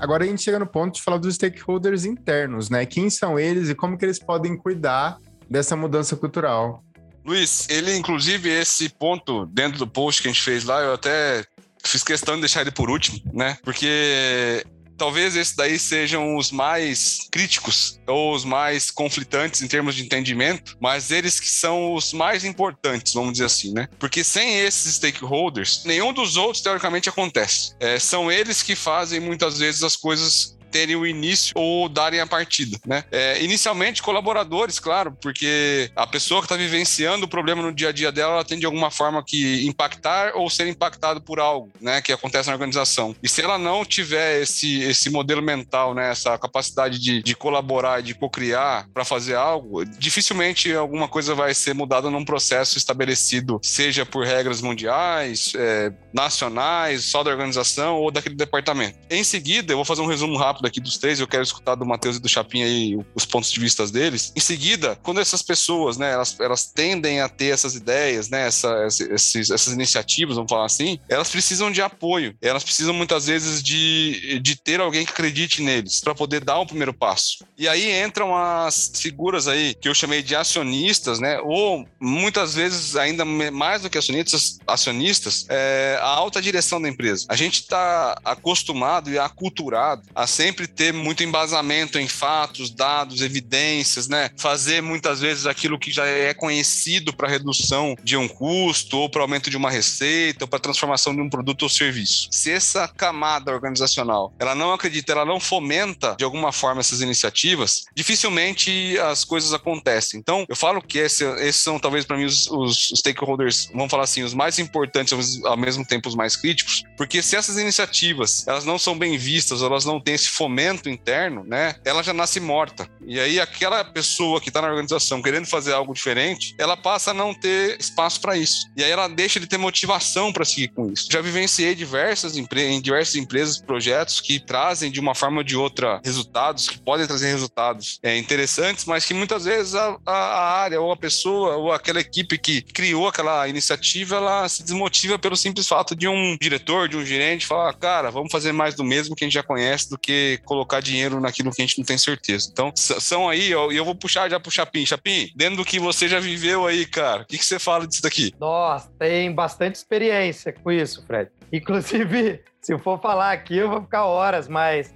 [0.01, 2.87] Agora a gente chega no ponto de falar dos stakeholders internos, né?
[2.87, 6.83] Quem são eles e como que eles podem cuidar dessa mudança cultural?
[7.25, 11.45] Luiz, ele, inclusive, esse ponto dentro do post que a gente fez lá, eu até
[11.85, 13.59] fiz questão de deixar ele por último, né?
[13.63, 14.65] Porque
[15.01, 20.77] talvez esses daí sejam os mais críticos ou os mais conflitantes em termos de entendimento,
[20.79, 23.89] mas eles que são os mais importantes, vamos dizer assim, né?
[23.99, 27.75] Porque sem esses stakeholders, nenhum dos outros teoricamente acontece.
[27.81, 32.27] É, são eles que fazem muitas vezes as coisas terem o início ou darem a
[32.27, 33.05] partida, né?
[33.11, 37.93] É, inicialmente, colaboradores, claro, porque a pessoa que está vivenciando o problema no dia a
[37.93, 42.01] dia dela, ela tem de alguma forma que impactar ou ser impactado por algo, né,
[42.01, 43.15] que acontece na organização.
[43.23, 48.03] E se ela não tiver esse, esse modelo mental, né, essa capacidade de, de colaborar,
[48.03, 54.07] de co-criar para fazer algo, dificilmente alguma coisa vai ser mudada num processo estabelecido, seja
[54.07, 58.99] por regras mundiais, é, nacionais, só da organização ou daquele departamento.
[59.09, 61.75] Em seguida, eu vou fazer um resumo rápido rápido aqui dos três, eu quero escutar
[61.75, 64.33] do Matheus e do Chapinha aí os pontos de vista deles.
[64.37, 68.87] Em seguida, quando essas pessoas, né, elas, elas tendem a ter essas ideias, né, essa,
[68.87, 72.37] esses, essas iniciativas, vamos falar assim, elas precisam de apoio.
[72.43, 76.63] Elas precisam muitas vezes de, de ter alguém que acredite neles para poder dar o
[76.63, 77.45] um primeiro passo.
[77.57, 82.97] E aí entram as figuras aí que eu chamei de acionistas, né, ou muitas vezes
[82.97, 87.27] ainda mais do que acionistas, acionistas, é, a alta direção da empresa.
[87.29, 93.23] A gente está acostumado e aculturado a sempre sempre ter muito embasamento em fatos, dados,
[93.23, 94.31] evidências, né?
[94.37, 99.23] Fazer muitas vezes aquilo que já é conhecido para redução de um custo, ou para
[99.23, 102.29] aumento de uma receita, ou para transformação de um produto ou serviço.
[102.33, 107.85] Se essa camada organizacional ela não acredita, ela não fomenta de alguma forma essas iniciativas,
[107.95, 110.19] dificilmente as coisas acontecem.
[110.19, 114.03] Então, eu falo que esse, esses são talvez para mim os, os, stakeholders, vamos falar
[114.03, 118.65] assim, os mais importantes, ao mesmo tempo os mais críticos, porque se essas iniciativas elas
[118.65, 122.89] não são bem vistas, elas não têm esse fomento interno, né, ela já nasce morta.
[123.07, 127.15] E aí aquela pessoa que está na organização querendo fazer algo diferente, ela passa a
[127.15, 128.67] não ter espaço para isso.
[128.75, 131.09] E aí ela deixa de ter motivação para seguir com isso.
[131.13, 136.01] Já vivenciei diversas em diversas empresas, projetos que trazem de uma forma ou de outra
[136.03, 140.91] resultados, que podem trazer resultados é, interessantes, mas que muitas vezes a, a, área ou
[140.91, 145.95] a pessoa ou aquela equipe que criou aquela iniciativa, ela se desmotiva pelo simples fato
[145.95, 149.27] de um diretor, de um gerente falar, cara, vamos fazer mais do mesmo que a
[149.27, 152.49] gente já conhece do que colocar dinheiro naquilo que a gente não tem certeza.
[152.53, 154.85] Então, são aí, e eu, vou puxar já pro Chapim.
[154.87, 158.03] Chapim, dentro do que você já viveu aí, cara, o que, que você fala disso
[158.03, 158.33] daqui?
[158.39, 161.31] Nossa, tem bastante experiência com isso, Fred.
[161.53, 164.95] Inclusive, se eu for falar aqui, eu vou ficar horas, mas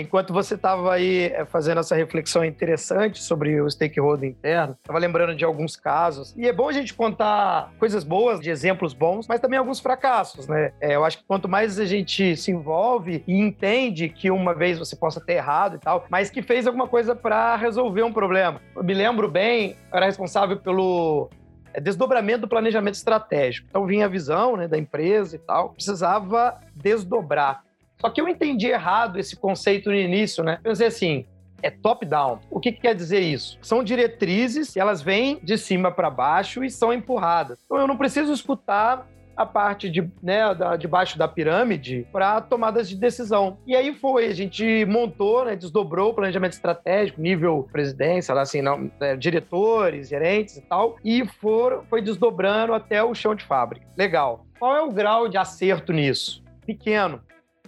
[0.00, 5.34] enquanto você estava aí é, fazendo essa reflexão interessante sobre o stakeholder interno, estava lembrando
[5.34, 6.34] de alguns casos.
[6.36, 10.46] E é bom a gente contar coisas boas, de exemplos bons, mas também alguns fracassos,
[10.46, 10.72] né?
[10.80, 14.78] É, eu acho que quanto mais a gente se envolve e entende que uma vez
[14.78, 18.60] você possa ter errado e tal, mas que fez alguma coisa para resolver um problema.
[18.74, 21.28] Eu me lembro bem, eu era responsável pelo
[21.72, 23.66] é, desdobramento do planejamento estratégico.
[23.68, 27.62] Então vinha a visão né, da empresa e tal, precisava desdobrar.
[28.02, 30.58] Só que eu entendi errado esse conceito no início, né?
[30.64, 31.24] Dizer assim,
[31.62, 32.40] é top-down.
[32.50, 33.56] O que, que, quer dizer isso?
[33.62, 37.60] São diretrizes, elas vêm de cima para baixo e são empurradas.
[37.64, 42.40] Então eu não preciso escutar a parte de, né, da, de baixo da pirâmide para
[42.40, 43.56] tomadas de decisão.
[43.66, 48.90] E aí foi, a gente montou, né, desdobrou o planejamento estratégico, nível presidência, assim, não,
[49.00, 53.86] é, diretores, gerentes e tal, e for, foi desdobrando até o chão de fábrica.
[53.96, 54.44] Legal.
[54.58, 56.42] Qual é o grau de acerto nisso?
[56.66, 57.20] Pequeno.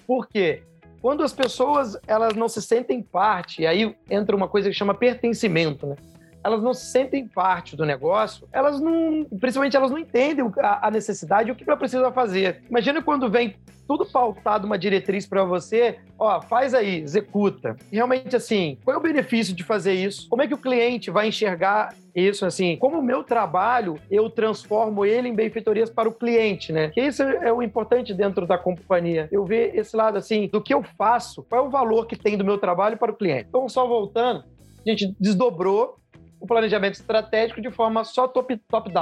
[0.07, 0.63] Por quê?
[1.01, 5.87] Quando as pessoas elas não se sentem parte, aí entra uma coisa que chama pertencimento,
[5.87, 5.97] né?
[6.45, 11.51] Elas não se sentem parte do negócio, elas não, principalmente elas não entendem a necessidade
[11.51, 12.63] o que ela precisa fazer.
[12.69, 17.77] Imagina quando vem tudo pautado uma diretriz para você, ó, faz aí, executa.
[17.93, 20.29] Realmente assim, qual é o benefício de fazer isso?
[20.29, 22.77] Como é que o cliente vai enxergar isso assim?
[22.77, 26.91] Como o meu trabalho, eu transformo ele em benfeitorias para o cliente, né?
[26.91, 29.29] Que isso é o importante dentro da companhia.
[29.31, 32.37] Eu ver esse lado assim, do que eu faço, qual é o valor que tem
[32.37, 33.47] do meu trabalho para o cliente.
[33.49, 34.45] Então, só voltando,
[34.87, 35.97] a gente desdobrou
[36.45, 38.61] o planejamento estratégico de forma só top-down.
[38.69, 38.93] Top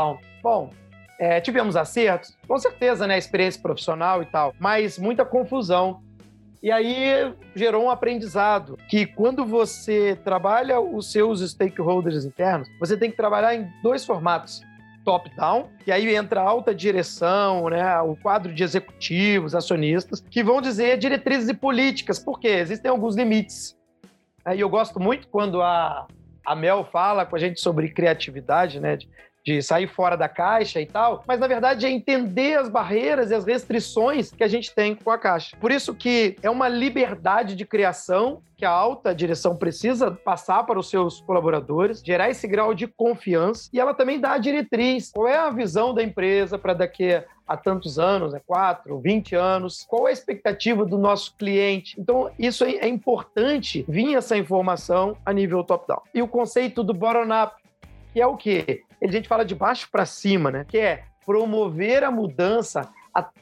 [0.40, 0.70] Bom,
[1.18, 3.18] é, tivemos acertos, com certeza, né?
[3.18, 6.00] Experiência profissional e tal, mas muita confusão.
[6.62, 13.10] E aí gerou um aprendizado que quando você trabalha os seus stakeholders internos, você tem
[13.10, 14.62] que trabalhar em dois formatos
[15.04, 20.60] top-down, e aí entra a alta direção, né, o quadro de executivos, acionistas, que vão
[20.60, 23.76] dizer diretrizes e políticas, porque existem alguns limites.
[24.54, 26.06] E eu gosto muito quando a,
[26.44, 28.98] a Mel fala com a gente sobre criatividade, né,
[29.44, 33.34] de sair fora da caixa e tal, mas na verdade é entender as barreiras e
[33.34, 35.56] as restrições que a gente tem com a caixa.
[35.56, 40.78] Por isso que é uma liberdade de criação que a alta direção precisa passar para
[40.78, 45.10] os seus colaboradores, gerar esse grau de confiança e ela também dá a diretriz.
[45.10, 48.40] Qual é a visão da empresa para daqui a tantos anos, né?
[48.46, 52.00] 4, 20 anos, qual é a expectativa do nosso cliente.
[52.00, 56.02] Então, isso é importante vir essa informação a nível top-down.
[56.14, 57.56] E o conceito do bottom-up,
[58.12, 58.82] que é o quê?
[59.02, 60.64] A gente fala de baixo para cima, né?
[60.68, 62.88] Que é promover a mudança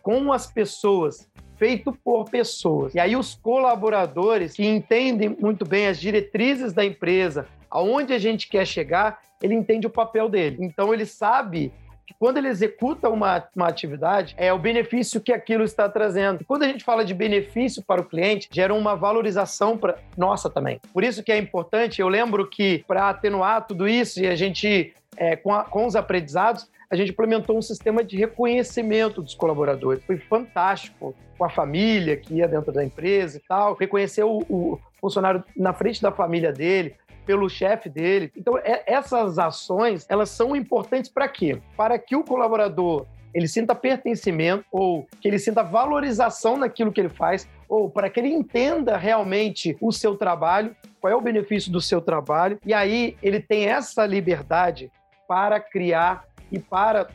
[0.03, 2.95] com as pessoas, feito por pessoas.
[2.95, 8.49] E aí os colaboradores que entendem muito bem as diretrizes da empresa, aonde a gente
[8.49, 10.59] quer chegar, ele entende o papel dele.
[10.61, 11.73] Então ele sabe
[12.21, 16.45] quando ele executa uma, uma atividade, é o benefício que aquilo está trazendo.
[16.45, 20.79] Quando a gente fala de benefício para o cliente, gera uma valorização para nossa também.
[20.93, 24.93] Por isso que é importante, eu lembro que para atenuar tudo isso e a gente,
[25.17, 30.05] é, com, a, com os aprendizados, a gente implementou um sistema de reconhecimento dos colaboradores.
[30.05, 34.79] Foi fantástico com a família que ia dentro da empresa e tal, reconhecer o, o
[35.01, 36.95] funcionário na frente da família dele,
[37.31, 38.33] pelo chefe dele.
[38.37, 41.63] Então, é, essas ações, elas são importantes para quê?
[41.77, 47.09] Para que o colaborador ele sinta pertencimento ou que ele sinta valorização naquilo que ele
[47.09, 51.81] faz ou para que ele entenda realmente o seu trabalho, qual é o benefício do
[51.81, 54.91] seu trabalho e aí ele tem essa liberdade
[55.29, 57.09] para criar e para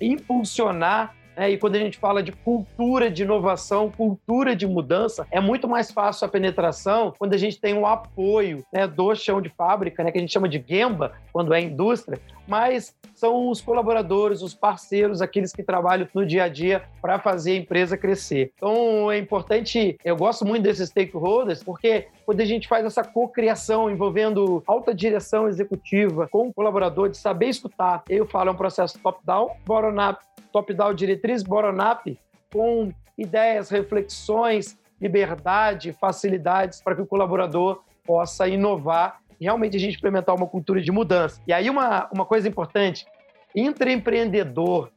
[0.00, 5.40] impulsionar é, e quando a gente fala de cultura de inovação, cultura de mudança, é
[5.40, 9.48] muito mais fácil a penetração quando a gente tem um apoio né, do chão de
[9.48, 12.20] fábrica, né, que a gente chama de Gemba, quando é indústria,
[12.50, 17.52] mas são os colaboradores, os parceiros, aqueles que trabalham no dia a dia para fazer
[17.52, 18.52] a empresa crescer.
[18.56, 23.88] Então é importante, eu gosto muito desses stakeholders, porque quando a gente faz essa cocriação
[23.88, 28.98] envolvendo alta direção executiva com o colaborador, de saber escutar, eu falo, é um processo
[28.98, 32.18] top-down, bottom-up top-down diretriz bottom-up
[32.52, 40.34] com ideias, reflexões, liberdade, facilidades para que o colaborador possa inovar realmente a gente implementar
[40.34, 41.40] uma cultura de mudança.
[41.46, 43.06] E aí uma, uma coisa importante,
[43.54, 44.90] intraempreendedor,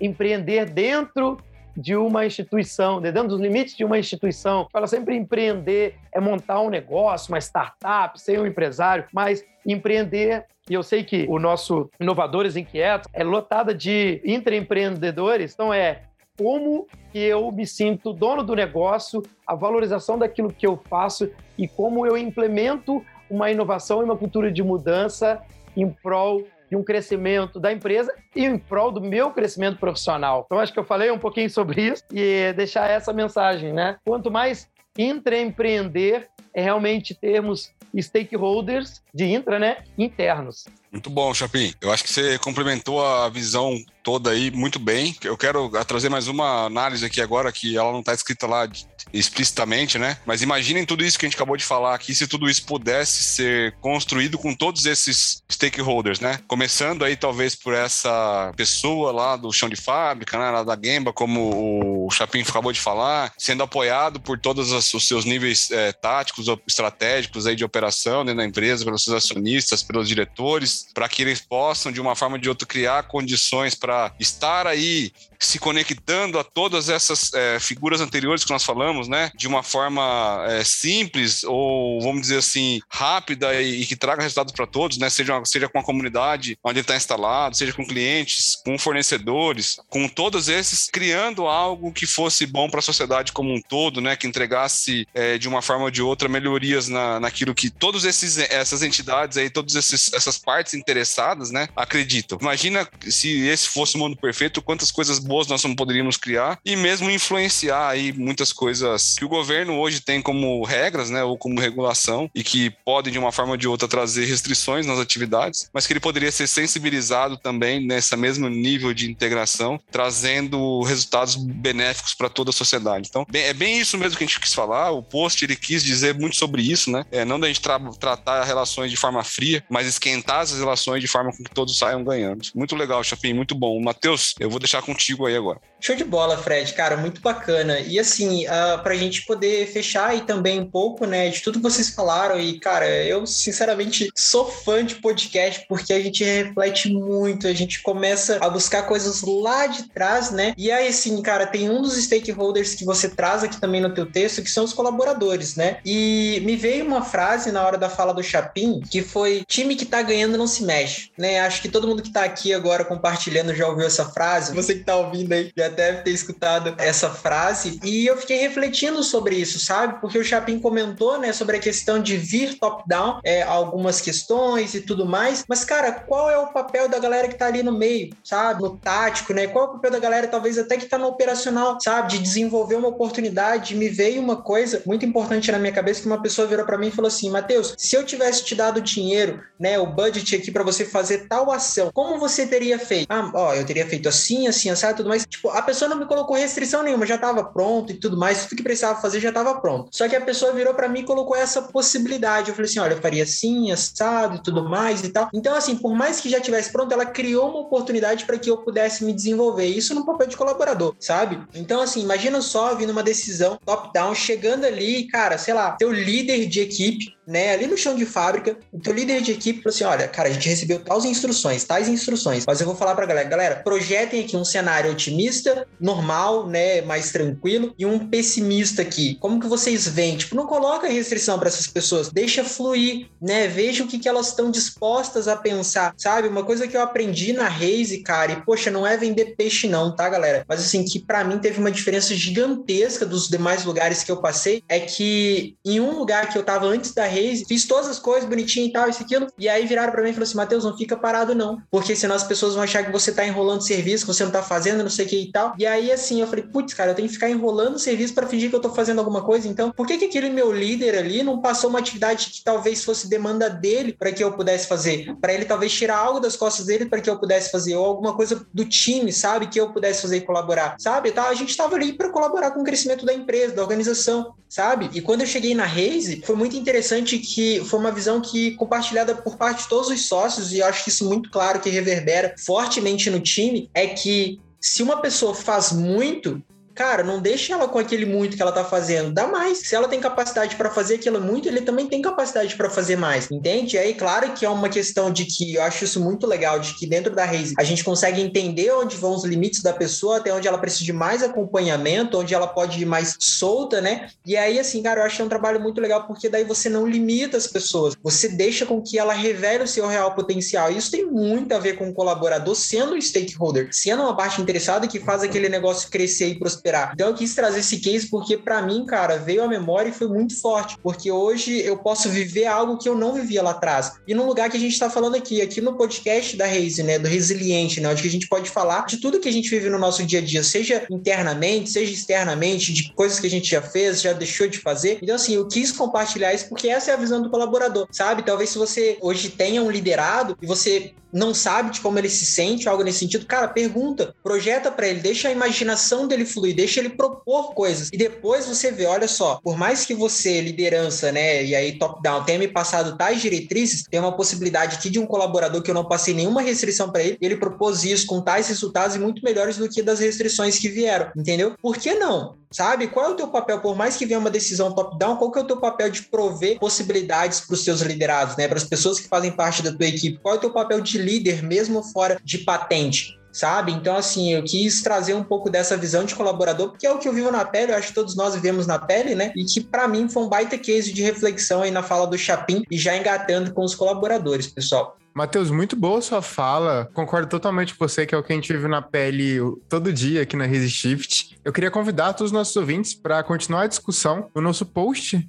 [0.00, 1.36] empreender dentro
[1.76, 4.66] de uma instituição, dentro dos limites de uma instituição.
[4.72, 10.74] Fala sempre empreender é montar um negócio, uma startup, ser um empresário, mas empreender e
[10.74, 16.02] eu sei que o nosso Inovadores Inquietos é lotada de intraempreendedores, então é
[16.38, 21.66] como que eu me sinto dono do negócio, a valorização daquilo que eu faço e
[21.66, 25.40] como eu implemento uma inovação e uma cultura de mudança
[25.76, 30.44] em prol de um crescimento da empresa e em prol do meu crescimento profissional.
[30.46, 33.96] Então, acho que eu falei um pouquinho sobre isso e deixar essa mensagem, né?
[34.04, 40.66] Quanto mais intraempreender, é realmente termos stakeholders de intra, né, internos.
[40.90, 41.72] Muito bom, Chapim.
[41.80, 43.78] Eu acho que você complementou a visão
[44.08, 45.14] toda aí muito bem.
[45.22, 48.66] Eu quero trazer mais uma análise aqui agora, que ela não está escrita lá
[49.12, 50.16] explicitamente, né?
[50.24, 53.22] Mas imaginem tudo isso que a gente acabou de falar aqui, se tudo isso pudesse
[53.22, 56.40] ser construído com todos esses stakeholders, né?
[56.48, 60.50] Começando aí talvez por essa pessoa lá do chão de fábrica, né?
[60.50, 65.26] Lá da Gemba, como o Chapim acabou de falar, sendo apoiado por todos os seus
[65.26, 70.77] níveis é, táticos, estratégicos aí de operação dentro da empresa, pelos seus acionistas, pelos diretores,
[70.94, 75.12] para que eles possam, de uma forma ou de outra, criar condições para estar aí
[75.38, 80.44] se conectando a todas essas é, figuras anteriores que nós falamos, né, de uma forma
[80.48, 85.08] é, simples ou vamos dizer assim rápida e, e que traga resultados para todos, né,
[85.08, 90.08] seja seja com a comunidade onde ele está instalado, seja com clientes, com fornecedores, com
[90.08, 94.26] todos esses criando algo que fosse bom para a sociedade como um todo, né, que
[94.26, 98.82] entregasse é, de uma forma ou de outra melhorias na, naquilo que todos esses essas
[98.82, 102.38] entidades aí, todas essas partes interessadas, né, acreditam.
[102.40, 106.74] Imagina se esse fosse o mundo perfeito, quantas coisas boas nós não poderíamos criar e
[106.74, 111.60] mesmo influenciar aí muitas coisas que o governo hoje tem como regras, né, ou como
[111.60, 115.86] regulação e que podem de uma forma ou de outra trazer restrições nas atividades, mas
[115.86, 122.28] que ele poderia ser sensibilizado também nessa mesmo nível de integração, trazendo resultados benéficos para
[122.28, 123.08] toda a sociedade.
[123.08, 124.90] Então, bem, é bem isso mesmo que a gente quis falar.
[124.90, 127.04] O post ele quis dizer muito sobre isso, né?
[127.10, 131.08] É, não da gente tra tratar relações de forma fria, mas esquentar as relações de
[131.08, 132.42] forma com que todos saiam ganhando.
[132.54, 133.80] Muito legal, Chapim, muito bom.
[133.80, 135.60] Matheus, eu vou deixar contigo contigo aí agora.
[135.80, 137.78] Show de bola, Fred, cara, muito bacana.
[137.78, 141.58] E assim, uh, para a gente poder fechar aí também um pouco, né, de tudo
[141.58, 146.92] que vocês falaram, e cara, eu sinceramente sou fã de podcast porque a gente reflete
[146.92, 150.52] muito, a gente começa a buscar coisas lá de trás, né?
[150.56, 154.06] E aí, assim, cara, tem um dos stakeholders que você traz aqui também no teu
[154.06, 155.78] texto, que são os colaboradores, né?
[155.84, 159.86] E me veio uma frase na hora da fala do Chapim, que foi: time que
[159.86, 161.38] tá ganhando não se mexe, né?
[161.40, 164.54] Acho que todo mundo que tá aqui agora compartilhando já ouviu essa frase.
[164.54, 167.80] Você que tá ouvindo aí já deve ter escutado essa frase.
[167.84, 170.00] E eu fiquei refletindo sobre isso, sabe?
[170.00, 174.80] Porque o Chapin comentou, né, sobre a questão de vir top-down, é, algumas questões e
[174.80, 175.44] tudo mais.
[175.48, 178.62] Mas, cara, qual é o papel da galera que tá ali no meio, sabe?
[178.62, 179.46] No tático, né?
[179.46, 182.12] Qual é o papel da galera, talvez até que tá no operacional, sabe?
[182.12, 183.74] De desenvolver uma oportunidade.
[183.74, 186.88] Me veio uma coisa muito importante na minha cabeça que uma pessoa virou para mim
[186.88, 190.62] e falou assim: Matheus, se eu tivesse te dado dinheiro, né, o budget aqui para
[190.62, 193.06] você fazer tal ação, como você teria feito?
[193.10, 195.24] Ah, ó, eu teria feito assim, assim, assim, tudo mais.
[195.24, 198.56] Tipo, a pessoa não me colocou restrição nenhuma, já estava pronto e tudo mais, tudo
[198.56, 199.88] que precisava fazer já estava pronto.
[199.92, 202.50] Só que a pessoa virou para mim e colocou essa possibilidade.
[202.50, 205.28] Eu falei assim: olha, eu faria assim, assado e tudo mais e tal.
[205.32, 208.58] Então, assim, por mais que já tivesse pronto, ela criou uma oportunidade para que eu
[208.58, 209.66] pudesse me desenvolver.
[209.66, 211.40] Isso no papel de colaborador, sabe?
[211.54, 216.46] Então, assim, imagina só vindo uma decisão top-down, chegando ali, cara, sei lá, teu líder
[216.46, 219.84] de equipe né, ali no chão de fábrica, o teu líder de equipe falou assim:
[219.84, 223.28] olha, cara, a gente recebeu tais instruções, tais instruções, mas eu vou falar pra galera,
[223.28, 229.16] galera, projetem aqui um cenário otimista, normal, né, mais tranquilo, e um pessimista aqui.
[229.16, 230.16] Como que vocês veem?
[230.16, 234.28] Tipo, não coloca restrição para essas pessoas, deixa fluir, né, veja o que, que elas
[234.28, 236.28] estão dispostas a pensar, sabe?
[236.28, 239.94] Uma coisa que eu aprendi na Raise, cara, e poxa, não é vender peixe não,
[239.94, 240.46] tá, galera?
[240.48, 244.62] Mas assim, que para mim teve uma diferença gigantesca dos demais lugares que eu passei,
[244.66, 248.28] é que em um lugar que eu tava antes da Raise, fiz todas as coisas
[248.28, 249.26] bonitinho e tal, isso aquilo.
[249.38, 252.14] E aí viraram para mim e falaram assim: Matheus, não fica parado não, porque senão
[252.14, 254.90] as pessoas vão achar que você tá enrolando serviço, que você não tá fazendo, não
[254.90, 255.54] sei o que e tal.
[255.58, 258.50] E aí assim, eu falei: putz, cara, eu tenho que ficar enrolando serviço para fingir
[258.50, 259.48] que eu tô fazendo alguma coisa.
[259.48, 263.08] Então, por que que aquele meu líder ali não passou uma atividade que talvez fosse
[263.08, 265.14] demanda dele para que eu pudesse fazer?
[265.20, 268.14] Para ele talvez tirar algo das costas dele para que eu pudesse fazer, ou alguma
[268.14, 271.10] coisa do time, sabe, que eu pudesse fazer e colaborar, sabe?
[271.10, 274.90] Tá, a gente tava ali para colaborar com o crescimento da empresa, da organização, sabe?
[274.92, 279.14] E quando eu cheguei na Raise, foi muito interessante que foi uma visão que compartilhada
[279.14, 283.08] por parte de todos os sócios, e acho que isso muito claro que reverbera fortemente
[283.08, 286.42] no time, é que se uma pessoa faz muito,
[286.78, 289.58] cara, não deixe ela com aquele muito que ela tá fazendo, dá mais.
[289.58, 293.28] Se ela tem capacidade para fazer aquilo muito, ele também tem capacidade para fazer mais,
[293.32, 293.74] entende?
[293.74, 296.74] E aí, claro que é uma questão de que eu acho isso muito legal, de
[296.74, 300.32] que dentro da Raise a gente consegue entender onde vão os limites da pessoa, até
[300.32, 304.10] onde ela precisa de mais acompanhamento, onde ela pode ir mais solta, né?
[304.24, 306.68] E aí, assim, cara, eu acho que é um trabalho muito legal, porque daí você
[306.68, 310.70] não limita as pessoas, você deixa com que ela revele o seu real potencial.
[310.70, 314.86] Isso tem muito a ver com o colaborador sendo um stakeholder, sendo uma parte interessada
[314.86, 316.92] que faz aquele negócio crescer e prosperar prosperar.
[316.94, 320.08] Então eu quis trazer esse case porque para mim, cara, veio a memória e foi
[320.08, 323.92] muito forte, porque hoje eu posso viver algo que eu não vivia lá atrás.
[324.06, 326.98] E no lugar que a gente está falando aqui, aqui no podcast da Raise, né,
[326.98, 329.78] do Resiliente, né, onde a gente pode falar de tudo que a gente vive no
[329.78, 334.00] nosso dia a dia, seja internamente, seja externamente, de coisas que a gente já fez,
[334.02, 334.98] já deixou de fazer.
[335.02, 338.22] Então assim, eu quis compartilhar isso porque essa é a visão do colaborador, sabe?
[338.22, 342.24] Talvez se você hoje tenha um liderado e você não sabe de como ele se
[342.24, 346.80] sente, algo nesse sentido, cara, pergunta, projeta para ele, deixa a imaginação dele fluir, deixa
[346.80, 347.88] ele propor coisas.
[347.92, 352.24] E depois você vê, olha só, por mais que você, liderança, né, e aí top-down,
[352.24, 355.84] tenha me passado tais diretrizes, tem uma possibilidade aqui de um colaborador que eu não
[355.84, 359.68] passei nenhuma restrição para ele, ele propôs isso com tais resultados e muito melhores do
[359.68, 361.54] que das restrições que vieram, entendeu?
[361.60, 362.36] Por que não?
[362.50, 362.88] Sabe?
[362.88, 363.60] Qual é o teu papel?
[363.60, 366.58] Por mais que venha uma decisão top-down, qual que é o teu papel de prover
[366.58, 368.48] possibilidades para os seus liderados, né?
[368.48, 370.18] Para as pessoas que fazem parte da tua equipe?
[370.22, 373.18] Qual é o teu papel de líder, mesmo fora de patente?
[373.32, 373.72] sabe?
[373.72, 377.08] Então, assim, eu quis trazer um pouco dessa visão de colaborador, porque é o que
[377.08, 379.32] eu vivo na pele, eu acho que todos nós vivemos na pele, né?
[379.36, 382.64] E que para mim foi um baita case de reflexão aí na fala do Chapim
[382.68, 384.96] e já engatando com os colaboradores, pessoal.
[385.14, 386.88] Matheus, muito boa sua fala.
[386.94, 389.38] Concordo totalmente com você, que é o que a gente vive na pele
[389.68, 391.36] todo dia aqui na Resishift.
[391.44, 395.28] Eu queria convidar todos os nossos ouvintes para continuar a discussão no nosso post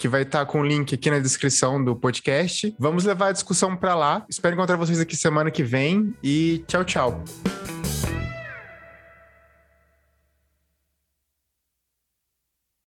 [0.00, 2.74] que vai estar tá com o link aqui na descrição do podcast.
[2.78, 4.24] Vamos levar a discussão para lá.
[4.30, 7.24] Espero encontrar vocês aqui semana que vem e tchau, tchau.